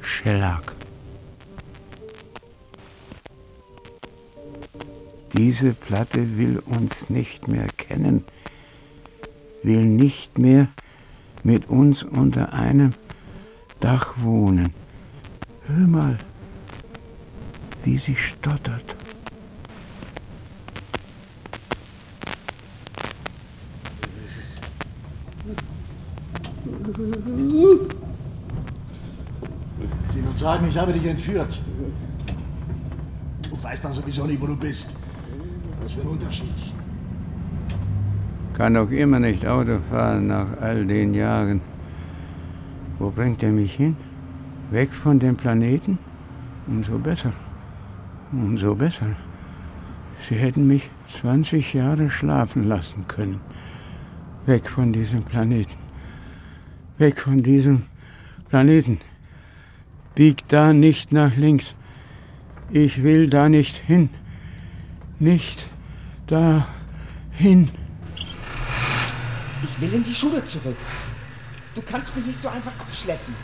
Schellack. 0.00 0.74
Diese 5.34 5.72
Platte 5.72 6.36
will 6.36 6.58
uns 6.58 7.08
nicht 7.08 7.48
mehr 7.48 7.68
kennen, 7.76 8.24
will 9.62 9.84
nicht 9.84 10.38
mehr 10.38 10.68
mit 11.42 11.68
uns 11.68 12.02
unter 12.02 12.52
einem 12.52 12.92
Dach 13.80 14.14
wohnen. 14.18 14.74
Hör 15.66 15.86
mal, 15.86 16.18
wie 17.84 17.96
sie 17.96 18.14
stottert. 18.14 19.01
Sagen, 30.42 30.66
ich 30.68 30.76
habe 30.76 30.92
dich 30.92 31.06
entführt. 31.06 31.60
Du 33.48 33.62
weißt 33.62 33.84
dann 33.84 33.92
sowieso 33.92 34.26
nicht, 34.26 34.40
wo 34.40 34.46
du 34.46 34.56
bist. 34.56 34.96
Was 35.80 35.92
für 35.92 36.00
ein 36.00 36.08
Unterschied. 36.08 36.56
Kann 38.54 38.74
doch 38.74 38.90
immer 38.90 39.20
nicht 39.20 39.46
Auto 39.46 39.78
fahren 39.88 40.26
nach 40.26 40.60
all 40.60 40.84
den 40.84 41.14
Jahren. 41.14 41.60
Wo 42.98 43.10
bringt 43.10 43.42
er 43.42 43.52
mich 43.52 43.74
hin? 43.74 43.96
Weg 44.72 44.92
von 44.92 45.18
dem 45.20 45.36
Planeten? 45.36 45.98
Umso 46.66 46.98
besser. 46.98 47.32
Umso 48.32 48.74
besser. 48.74 49.10
Sie 50.28 50.34
hätten 50.34 50.66
mich 50.66 50.90
20 51.20 51.72
Jahre 51.74 52.10
schlafen 52.10 52.66
lassen 52.66 53.06
können. 53.06 53.40
Weg 54.46 54.68
von 54.68 54.92
diesem 54.92 55.22
Planeten. 55.22 55.78
Weg 56.98 57.20
von 57.20 57.38
diesem 57.38 57.82
Planeten. 58.48 58.98
Bieg 60.14 60.46
da 60.48 60.72
nicht 60.72 61.12
nach 61.12 61.36
links. 61.36 61.74
Ich 62.70 63.02
will 63.02 63.28
da 63.30 63.48
nicht 63.48 63.76
hin. 63.76 64.10
Nicht 65.18 65.68
da 66.26 66.66
hin. 67.30 67.68
Ich 69.62 69.80
will 69.80 69.92
in 69.94 70.04
die 70.04 70.14
Schule 70.14 70.44
zurück. 70.44 70.76
Du 71.74 71.82
kannst 71.82 72.14
mich 72.14 72.26
nicht 72.26 72.42
so 72.42 72.48
einfach 72.48 72.72
abschleppen. 72.78 73.34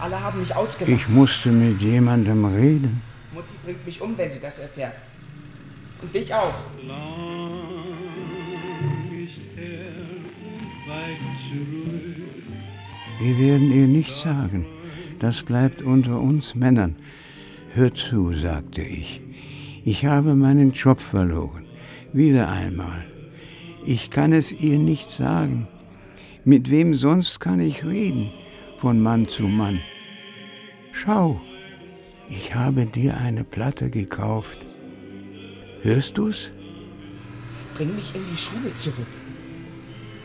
Alle 0.00 0.20
haben 0.20 0.40
mich 0.40 0.54
ausgemacht. 0.54 1.00
Ich 1.00 1.08
musste 1.08 1.50
mit 1.50 1.80
jemandem 1.80 2.44
reden. 2.44 3.00
Mutti 3.32 3.54
bringt 3.64 3.86
mich 3.86 4.00
um, 4.00 4.16
wenn 4.18 4.30
sie 4.30 4.40
das 4.40 4.58
erfährt. 4.58 4.94
Und 6.02 6.14
dich 6.14 6.34
auch. 6.34 6.54
Wir 13.20 13.38
werden 13.38 13.70
ihr 13.72 13.86
nichts 13.86 14.20
sagen. 14.20 14.66
Das 15.18 15.42
bleibt 15.42 15.82
unter 15.82 16.20
uns 16.20 16.54
Männern. 16.54 16.96
Hör 17.72 17.92
zu, 17.94 18.32
sagte 18.34 18.82
ich. 18.82 19.20
Ich 19.84 20.06
habe 20.06 20.34
meinen 20.34 20.72
Job 20.72 21.00
verloren. 21.00 21.64
Wieder 22.12 22.48
einmal. 22.48 23.04
Ich 23.84 24.10
kann 24.10 24.32
es 24.32 24.52
ihr 24.52 24.78
nicht 24.78 25.10
sagen. 25.10 25.68
Mit 26.44 26.70
wem 26.70 26.94
sonst 26.94 27.40
kann 27.40 27.60
ich 27.60 27.84
reden, 27.84 28.30
von 28.78 29.00
Mann 29.00 29.28
zu 29.28 29.44
Mann? 29.44 29.80
Schau, 30.92 31.40
ich 32.28 32.54
habe 32.54 32.86
dir 32.86 33.16
eine 33.16 33.44
Platte 33.44 33.90
gekauft. 33.90 34.58
Hörst 35.82 36.16
du's? 36.16 36.50
Bring 37.74 37.94
mich 37.94 38.14
in 38.14 38.22
die 38.30 38.38
Schule 38.38 38.74
zurück. 38.76 39.06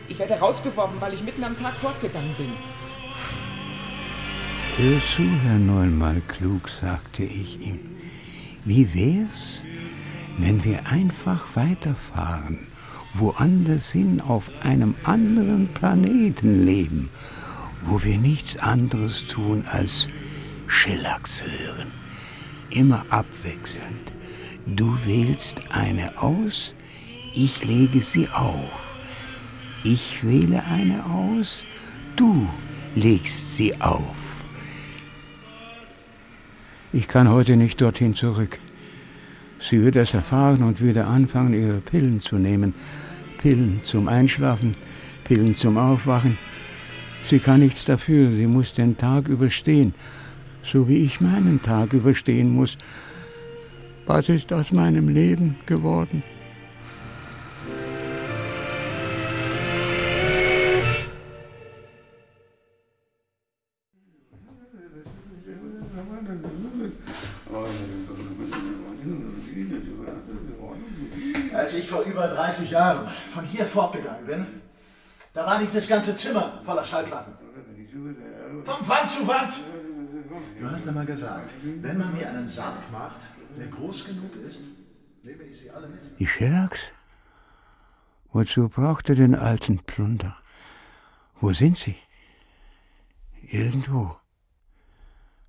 Ich 0.08 0.18
werde 0.18 0.34
rausgeworfen, 0.34 1.00
weil 1.00 1.14
ich 1.14 1.22
mitten 1.22 1.44
am 1.44 1.56
Tag 1.58 1.74
fortgegangen 1.74 2.34
bin. 2.36 2.50
Hör 4.82 4.98
zu, 5.14 5.24
Herr 5.42 5.58
Neunmal 5.58 6.22
klug, 6.26 6.70
sagte 6.80 7.22
ich 7.22 7.60
ihm. 7.60 7.80
Wie 8.64 8.94
wär's, 8.94 9.62
wenn 10.38 10.64
wir 10.64 10.86
einfach 10.86 11.54
weiterfahren, 11.54 12.60
woanders 13.12 13.92
hin 13.92 14.22
auf 14.22 14.50
einem 14.62 14.94
anderen 15.04 15.68
Planeten 15.74 16.64
leben, 16.64 17.10
wo 17.82 18.02
wir 18.02 18.16
nichts 18.16 18.56
anderes 18.56 19.26
tun 19.26 19.66
als 19.70 20.08
Schillachs 20.66 21.42
hören, 21.42 21.88
immer 22.70 23.04
abwechselnd. 23.10 24.12
Du 24.64 24.96
wählst 25.04 25.60
eine 25.70 26.16
aus, 26.22 26.74
ich 27.34 27.62
lege 27.66 28.00
sie 28.00 28.30
auf. 28.30 28.96
Ich 29.84 30.24
wähle 30.26 30.64
eine 30.64 31.04
aus, 31.04 31.64
du 32.16 32.48
legst 32.94 33.56
sie 33.56 33.78
auf. 33.78 34.19
Ich 36.92 37.06
kann 37.06 37.30
heute 37.30 37.56
nicht 37.56 37.80
dorthin 37.80 38.16
zurück. 38.16 38.58
Sie 39.60 39.80
wird 39.80 39.94
es 39.94 40.12
erfahren 40.12 40.64
und 40.64 40.82
wieder 40.82 41.06
anfangen, 41.06 41.54
ihre 41.54 41.80
Pillen 41.80 42.20
zu 42.20 42.36
nehmen. 42.36 42.74
Pillen 43.38 43.80
zum 43.84 44.08
Einschlafen, 44.08 44.74
Pillen 45.22 45.54
zum 45.54 45.78
Aufwachen. 45.78 46.36
Sie 47.22 47.38
kann 47.38 47.60
nichts 47.60 47.84
dafür, 47.84 48.32
sie 48.32 48.48
muss 48.48 48.72
den 48.72 48.96
Tag 48.98 49.28
überstehen, 49.28 49.94
so 50.64 50.88
wie 50.88 51.04
ich 51.04 51.20
meinen 51.20 51.62
Tag 51.62 51.92
überstehen 51.92 52.50
muss. 52.50 52.76
Was 54.06 54.28
ist 54.28 54.52
aus 54.52 54.72
meinem 54.72 55.08
Leben 55.08 55.60
geworden? 55.66 56.24
Von 73.30 73.44
hier 73.44 73.64
fortgegangen 73.64 74.26
bin, 74.26 74.46
da 75.32 75.46
war 75.46 75.58
dieses 75.58 75.88
ganze 75.88 76.14
Zimmer 76.14 76.60
voller 76.64 76.84
Schallplatten. 76.84 77.34
Von 78.64 78.88
Wand 78.88 79.08
zu 79.08 79.26
Wand. 79.26 79.60
Du 80.58 80.70
hast 80.70 80.86
einmal 80.86 81.06
gesagt, 81.06 81.54
wenn 81.62 81.98
man 81.98 82.12
mir 82.12 82.28
einen 82.28 82.46
Sarg 82.46 82.90
macht, 82.92 83.20
der 83.56 83.66
groß 83.68 84.06
genug 84.06 84.32
ist, 84.48 84.62
nehme 85.22 85.44
ich 85.44 85.58
sie 85.58 85.70
alle 85.70 85.88
mit. 85.88 86.18
Die 86.18 86.26
Schellachs? 86.26 86.80
Wozu 88.32 88.68
braucht 88.68 89.08
er 89.08 89.16
den 89.16 89.34
alten 89.34 89.78
Plunder? 89.78 90.36
Wo 91.40 91.52
sind 91.52 91.78
sie? 91.78 91.96
Irgendwo. 93.48 94.16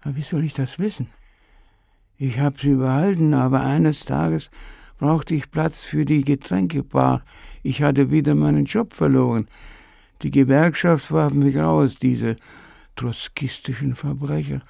Aber 0.02 0.16
wie 0.16 0.24
soll 0.24 0.44
ich 0.44 0.54
das 0.54 0.80
wissen? 0.80 1.10
Ich 2.18 2.40
habe 2.40 2.60
sie 2.60 2.74
behalten, 2.74 3.34
aber 3.34 3.62
eines 3.62 4.06
Tages 4.06 4.50
brauchte 4.98 5.36
ich 5.36 5.52
Platz 5.52 5.84
für 5.84 6.06
die 6.06 6.24
Getränkebar. 6.24 7.24
Ich 7.64 7.82
hatte 7.82 8.12
wieder 8.12 8.36
meinen 8.36 8.66
Job 8.66 8.94
verloren. 8.94 9.48
Die 10.22 10.32
Gewerkschaft 10.32 11.12
warf 11.12 11.34
mich 11.34 11.58
raus, 11.58 11.96
diese 12.02 12.36
trotzkistischen 12.96 13.96
Verbrecher. 13.96 14.62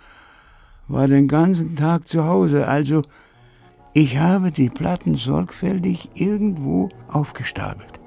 War 0.87 1.07
den 1.07 1.27
ganzen 1.27 1.75
Tag 1.75 2.07
zu 2.07 2.25
Hause, 2.25 2.67
also 2.67 3.03
ich 3.93 4.17
habe 4.17 4.51
die 4.51 4.69
Platten 4.69 5.15
sorgfältig 5.15 6.09
irgendwo 6.13 6.89
aufgestapelt. 7.09 7.99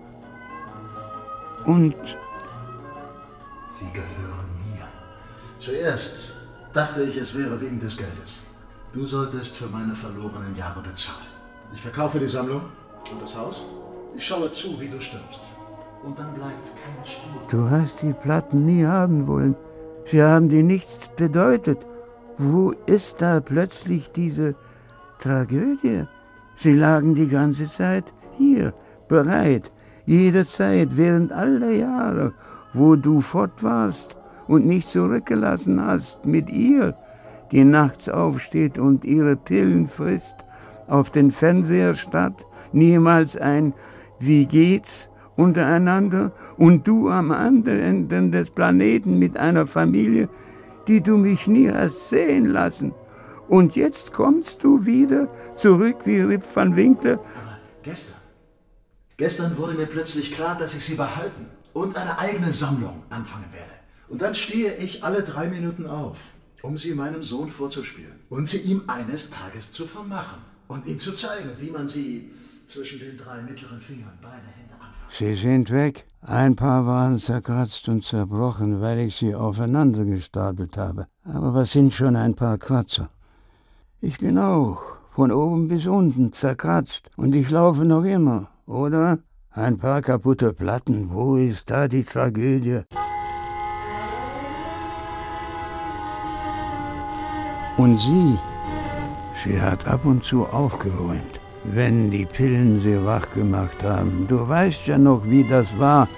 Und 1.66 1.95
Sie 3.68 3.87
gehören 3.93 4.49
mir. 4.72 4.87
Zuerst 5.59 6.47
dachte 6.72 7.03
ich, 7.03 7.16
es 7.16 7.37
wäre 7.37 7.61
wegen 7.61 7.80
des 7.80 7.97
Geldes. 7.97 8.41
Du 8.93 9.05
solltest 9.05 9.57
für 9.57 9.66
meine 9.66 9.95
verlorenen 9.95 10.55
Jahre 10.57 10.80
bezahlen. 10.80 11.26
Ich 11.74 11.80
verkaufe 11.80 12.20
die 12.20 12.28
Sammlung 12.28 12.62
und 13.11 13.20
das 13.20 13.37
Haus. 13.37 13.64
Ich 14.16 14.26
schaue 14.26 14.50
zu, 14.50 14.80
wie 14.80 14.88
du 14.88 15.00
stirbst. 15.00 15.42
Und 16.04 16.18
dann 16.18 16.34
bleibt 16.34 16.72
keine 16.84 17.06
Spur. 17.06 17.42
Du 17.48 17.70
hast 17.70 18.02
die 18.02 18.12
Platten 18.12 18.66
nie 18.66 18.84
haben 18.84 19.26
wollen. 19.26 19.56
Sie 20.06 20.22
haben 20.22 20.48
dir 20.48 20.62
nichts 20.62 21.08
bedeutet. 21.16 21.78
Wo 22.36 22.72
ist 22.86 23.22
da 23.22 23.40
plötzlich 23.40 24.10
diese 24.10 24.54
Tragödie? 25.20 26.04
Sie 26.56 26.74
lagen 26.74 27.14
die 27.14 27.28
ganze 27.28 27.68
Zeit 27.68 28.12
hier, 28.36 28.74
bereit, 29.08 29.72
jederzeit, 30.06 30.96
während 30.96 31.32
all 31.32 31.58
der 31.58 31.74
Jahre, 31.76 32.34
wo 32.72 32.96
du 32.96 33.20
fort 33.20 33.62
warst 33.62 34.16
und 34.46 34.66
mich 34.66 34.86
zurückgelassen 34.86 35.84
hast 35.84 36.26
mit 36.26 36.50
ihr, 36.50 36.96
die 37.50 37.64
nachts 37.64 38.08
aufsteht 38.08 38.78
und 38.78 39.04
ihre 39.04 39.36
Pillen 39.36 39.88
frisst, 39.88 40.44
auf 40.86 41.10
den 41.10 41.30
Fernseher 41.30 41.94
statt, 41.94 42.44
niemals 42.72 43.36
ein 43.36 43.72
Wie 44.18 44.46
geht's 44.46 45.08
untereinander 45.36 46.32
und 46.56 46.86
du 46.86 47.10
am 47.10 47.32
anderen 47.32 47.80
Ende 47.80 48.30
des 48.30 48.50
Planeten 48.50 49.18
mit 49.18 49.36
einer 49.36 49.66
Familie, 49.66 50.28
die 50.86 51.00
du 51.00 51.16
mich 51.16 51.46
nie 51.46 51.70
hast 51.70 52.08
sehen 52.08 52.46
lassen. 52.46 52.94
Und 53.48 53.76
jetzt 53.76 54.12
kommst 54.12 54.64
du 54.64 54.86
wieder 54.86 55.28
zurück 55.54 55.98
wie 56.04 56.20
Rip 56.20 56.44
van 56.54 56.76
Winkler. 56.76 57.14
Aber 57.14 57.58
gestern, 57.82 58.20
gestern 59.16 59.56
wurde 59.58 59.74
mir 59.74 59.86
plötzlich 59.86 60.32
klar, 60.32 60.56
dass 60.56 60.74
ich 60.74 60.84
sie 60.84 60.94
behalten 60.94 61.46
und 61.72 61.96
eine 61.96 62.18
eigene 62.18 62.52
Sammlung 62.52 63.02
anfangen 63.10 63.52
werde. 63.52 63.70
Und 64.08 64.22
dann 64.22 64.34
stehe 64.34 64.76
ich 64.76 65.04
alle 65.04 65.22
drei 65.22 65.48
Minuten 65.48 65.86
auf, 65.86 66.18
um 66.62 66.78
sie 66.78 66.94
meinem 66.94 67.22
Sohn 67.22 67.50
vorzuspielen 67.50 68.12
und 68.30 68.46
sie 68.46 68.58
ihm 68.58 68.82
eines 68.86 69.30
Tages 69.30 69.72
zu 69.72 69.86
vermachen 69.86 70.40
und 70.68 70.86
ihm 70.86 70.98
zu 70.98 71.12
zeigen, 71.12 71.50
wie 71.58 71.70
man 71.70 71.88
sie 71.88 72.30
zwischen 72.66 72.98
den 72.98 73.16
drei 73.16 73.42
mittleren 73.42 73.80
Fingern 73.80 74.18
beide 74.22 74.46
Hände 74.56 74.74
anfasst. 74.74 75.18
Sie 75.18 75.34
sind 75.34 75.70
weg. 75.70 76.06
Ein 76.22 76.56
paar 76.56 76.86
waren 76.86 77.18
zerkratzt 77.18 77.88
und 77.88 78.04
zerbrochen, 78.04 78.80
weil 78.80 78.98
ich 79.00 79.16
sie 79.16 79.34
aufeinander 79.34 80.04
gestapelt 80.04 80.76
habe. 80.76 81.06
Aber 81.24 81.52
was 81.54 81.72
sind 81.72 81.92
schon 81.92 82.16
ein 82.16 82.34
paar 82.34 82.58
Kratzer? 82.58 83.08
Ich 84.00 84.18
bin 84.18 84.38
auch 84.38 84.98
von 85.14 85.30
oben 85.30 85.68
bis 85.68 85.86
unten 85.86 86.32
zerkratzt 86.32 87.08
und 87.16 87.34
ich 87.34 87.50
laufe 87.50 87.84
noch 87.84 88.04
immer, 88.04 88.48
oder? 88.66 89.18
Ein 89.50 89.78
paar 89.78 90.02
kaputte 90.02 90.52
Platten, 90.52 91.10
wo 91.12 91.36
ist 91.36 91.70
da 91.70 91.86
die 91.86 92.02
Tragödie? 92.02 92.80
Und 97.76 97.98
sie, 97.98 98.38
sie 99.44 99.60
hat 99.60 99.86
ab 99.86 100.04
und 100.04 100.24
zu 100.24 100.46
aufgeräumt, 100.46 101.34
wenn 101.64 102.10
die 102.10 102.26
Pillen 102.26 102.80
sie 102.82 103.04
wach 103.04 103.30
gemacht 103.32 103.82
haben. 103.82 104.26
Du 104.28 104.48
weißt 104.48 104.86
ja 104.86 104.98
noch, 104.98 105.22
wie 105.26 105.44
das 105.44 105.78
war, 105.78 106.08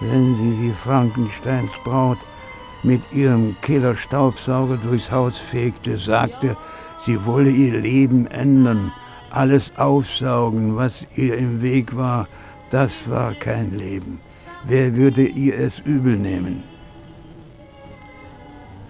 wenn 0.00 0.34
sie 0.34 0.60
wie 0.60 0.72
Frankensteins 0.72 1.72
Braut 1.84 2.18
mit 2.82 3.02
ihrem 3.12 3.56
Killerstaubsauger 3.60 4.76
durchs 4.76 5.10
Haus 5.10 5.38
fegte, 5.38 5.98
sagte, 5.98 6.56
sie 6.98 7.24
wolle 7.26 7.50
ihr 7.50 7.78
Leben 7.78 8.26
ändern, 8.26 8.92
alles 9.30 9.72
aufsaugen, 9.76 10.76
was 10.76 11.06
ihr 11.14 11.36
im 11.36 11.62
Weg 11.62 11.96
war. 11.96 12.28
Das 12.70 13.08
war 13.08 13.34
kein 13.34 13.76
Leben. 13.76 14.20
Wer 14.66 14.94
würde 14.96 15.26
ihr 15.26 15.58
es 15.58 15.80
übel 15.80 16.16
nehmen? 16.16 16.62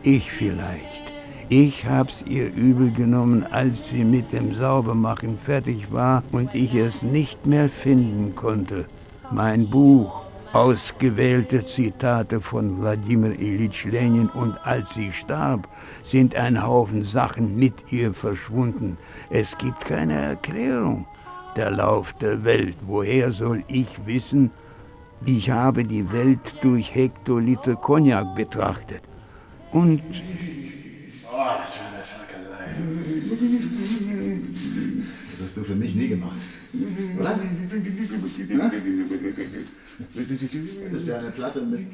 Ich 0.03 0.31
vielleicht. 0.31 1.10
Ich 1.53 1.85
hab's 1.85 2.23
ihr 2.29 2.55
übel 2.55 2.93
genommen, 2.93 3.45
als 3.45 3.89
sie 3.89 4.05
mit 4.05 4.33
dem 4.33 4.55
Saubermachen 4.55 5.37
fertig 5.37 5.91
war 5.91 6.23
und 6.31 6.55
ich 6.55 6.77
es 6.77 7.03
nicht 7.03 7.45
mehr 7.45 7.69
finden 7.69 8.37
konnte. 8.37 8.87
Mein 9.33 9.69
Buch, 9.69 10.23
ausgewählte 10.53 11.67
Zitate 11.67 12.41
von 12.41 12.81
Wladimir 12.81 13.37
Ilyich 13.37 13.85
Lenin 13.85 14.29
und 14.29 14.65
als 14.65 14.95
sie 14.95 15.11
starb, 15.11 15.67
sind 16.05 16.37
ein 16.37 16.65
Haufen 16.65 17.03
Sachen 17.03 17.57
mit 17.57 17.93
ihr 17.93 18.15
verschwunden. 18.15 18.97
Es 19.29 19.59
gibt 19.59 19.85
keine 19.85 20.21
Erklärung. 20.21 21.09
Der 21.57 21.73
Lauf 21.73 22.13
der 22.13 22.45
Welt, 22.45 22.77
woher 22.87 23.33
soll 23.33 23.65
ich 23.67 24.07
wissen? 24.07 24.53
Ich 25.27 25.51
habe 25.51 25.85
die 25.85 26.13
Welt 26.13 26.63
durch 26.63 26.95
Hektoliter 26.95 27.75
Cognac 27.75 28.37
betrachtet. 28.37 29.03
Und 29.73 30.01
Oh, 31.43 31.47
das 31.59 31.79
war 31.79 31.87
eine 31.89 32.05
Ferkelei. 32.05 32.67
Das 35.33 35.43
hast 35.43 35.57
du 35.57 35.65
für 35.65 35.75
mich 35.75 35.95
nie 35.95 36.09
gemacht. 36.09 36.39
Oder? 37.19 37.31
Ja? 37.31 38.71
Du 40.15 40.91
bist 40.91 41.09
ja 41.09 41.19
eine 41.19 41.31
Platte 41.31 41.63
mit 41.63 41.87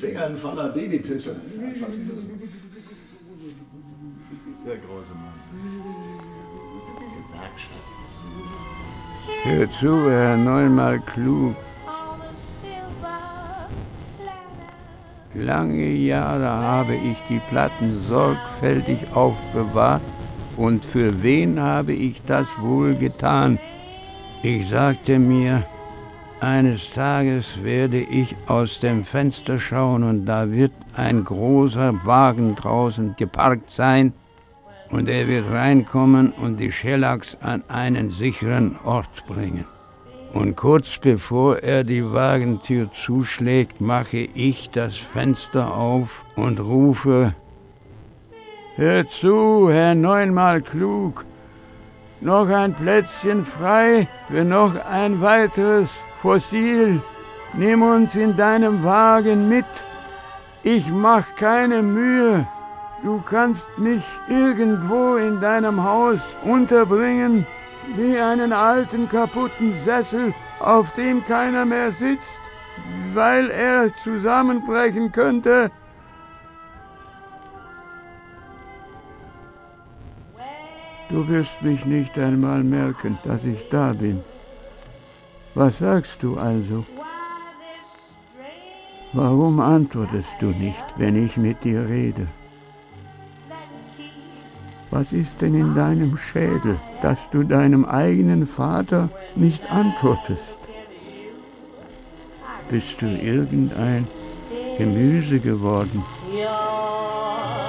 Fingern 0.00 0.36
voller 0.36 0.70
Babypisse 0.70 1.36
anfassen 1.64 2.10
müssen. 2.12 2.42
Der 4.66 4.76
große 4.78 5.14
Mann. 5.14 5.38
Gewerkschafts. 7.28 8.20
hör 9.44 9.70
zu, 9.70 10.10
Herr 10.10 10.36
Neunmal 10.36 11.00
klug. 11.02 11.54
Lange 15.34 15.88
Jahre 15.88 16.46
habe 16.46 16.94
ich 16.94 17.16
die 17.30 17.40
Platten 17.48 18.02
sorgfältig 18.06 18.98
aufbewahrt 19.14 20.02
und 20.58 20.84
für 20.84 21.22
wen 21.22 21.58
habe 21.58 21.94
ich 21.94 22.20
das 22.26 22.46
wohl 22.58 22.94
getan? 22.94 23.58
Ich 24.42 24.68
sagte 24.68 25.18
mir, 25.18 25.64
eines 26.40 26.92
Tages 26.92 27.62
werde 27.62 28.00
ich 28.00 28.36
aus 28.46 28.80
dem 28.80 29.04
Fenster 29.04 29.58
schauen 29.58 30.02
und 30.02 30.26
da 30.26 30.50
wird 30.50 30.72
ein 30.94 31.24
großer 31.24 32.04
Wagen 32.04 32.54
draußen 32.54 33.14
geparkt 33.16 33.70
sein 33.70 34.12
und 34.90 35.08
er 35.08 35.28
wird 35.28 35.50
reinkommen 35.50 36.32
und 36.32 36.58
die 36.58 36.72
Schellachs 36.72 37.38
an 37.40 37.62
einen 37.68 38.10
sicheren 38.10 38.76
Ort 38.84 39.24
bringen. 39.26 39.64
Und 40.32 40.56
kurz 40.56 40.98
bevor 40.98 41.58
er 41.58 41.84
die 41.84 42.10
Wagentür 42.10 42.90
zuschlägt, 42.92 43.80
mache 43.82 44.16
ich 44.16 44.70
das 44.70 44.96
Fenster 44.96 45.76
auf 45.76 46.24
und 46.36 46.58
rufe, 46.58 47.34
Hör 48.76 49.06
zu, 49.06 49.68
Herr 49.70 49.94
Neunmal 49.94 50.62
klug, 50.62 51.26
noch 52.22 52.48
ein 52.48 52.72
Plätzchen 52.72 53.44
frei 53.44 54.08
für 54.28 54.44
noch 54.44 54.74
ein 54.74 55.20
weiteres 55.20 56.06
Fossil. 56.16 57.02
Nimm 57.52 57.82
uns 57.82 58.16
in 58.16 58.34
deinem 58.34 58.82
Wagen 58.82 59.50
mit. 59.50 59.66
Ich 60.62 60.88
mach 60.88 61.36
keine 61.36 61.82
Mühe. 61.82 62.48
Du 63.04 63.20
kannst 63.20 63.78
mich 63.78 64.02
irgendwo 64.28 65.16
in 65.16 65.42
deinem 65.42 65.84
Haus 65.84 66.38
unterbringen 66.42 67.46
wie 67.96 68.18
einen 68.18 68.52
alten 68.52 69.08
kaputten 69.08 69.74
Sessel, 69.74 70.34
auf 70.60 70.92
dem 70.92 71.24
keiner 71.24 71.64
mehr 71.64 71.90
sitzt, 71.92 72.40
weil 73.12 73.50
er 73.50 73.94
zusammenbrechen 73.94 75.12
könnte. 75.12 75.70
Du 81.08 81.28
wirst 81.28 81.60
mich 81.60 81.84
nicht 81.84 82.18
einmal 82.18 82.62
merken, 82.64 83.18
dass 83.24 83.44
ich 83.44 83.68
da 83.68 83.92
bin. 83.92 84.22
Was 85.54 85.78
sagst 85.78 86.22
du 86.22 86.38
also? 86.38 86.86
Warum 89.12 89.60
antwortest 89.60 90.40
du 90.40 90.46
nicht, 90.46 90.84
wenn 90.96 91.22
ich 91.22 91.36
mit 91.36 91.62
dir 91.64 91.86
rede? 91.86 92.26
Was 94.92 95.14
ist 95.14 95.40
denn 95.40 95.54
in 95.54 95.74
deinem 95.74 96.18
Schädel, 96.18 96.78
dass 97.00 97.30
du 97.30 97.44
deinem 97.44 97.86
eigenen 97.86 98.44
Vater 98.44 99.08
nicht 99.34 99.62
antwortest? 99.70 100.58
Bist 102.68 103.00
du 103.00 103.06
irgendein 103.06 104.06
Gemüse 104.76 105.40
geworden? 105.40 106.04
Ja. 106.38 107.61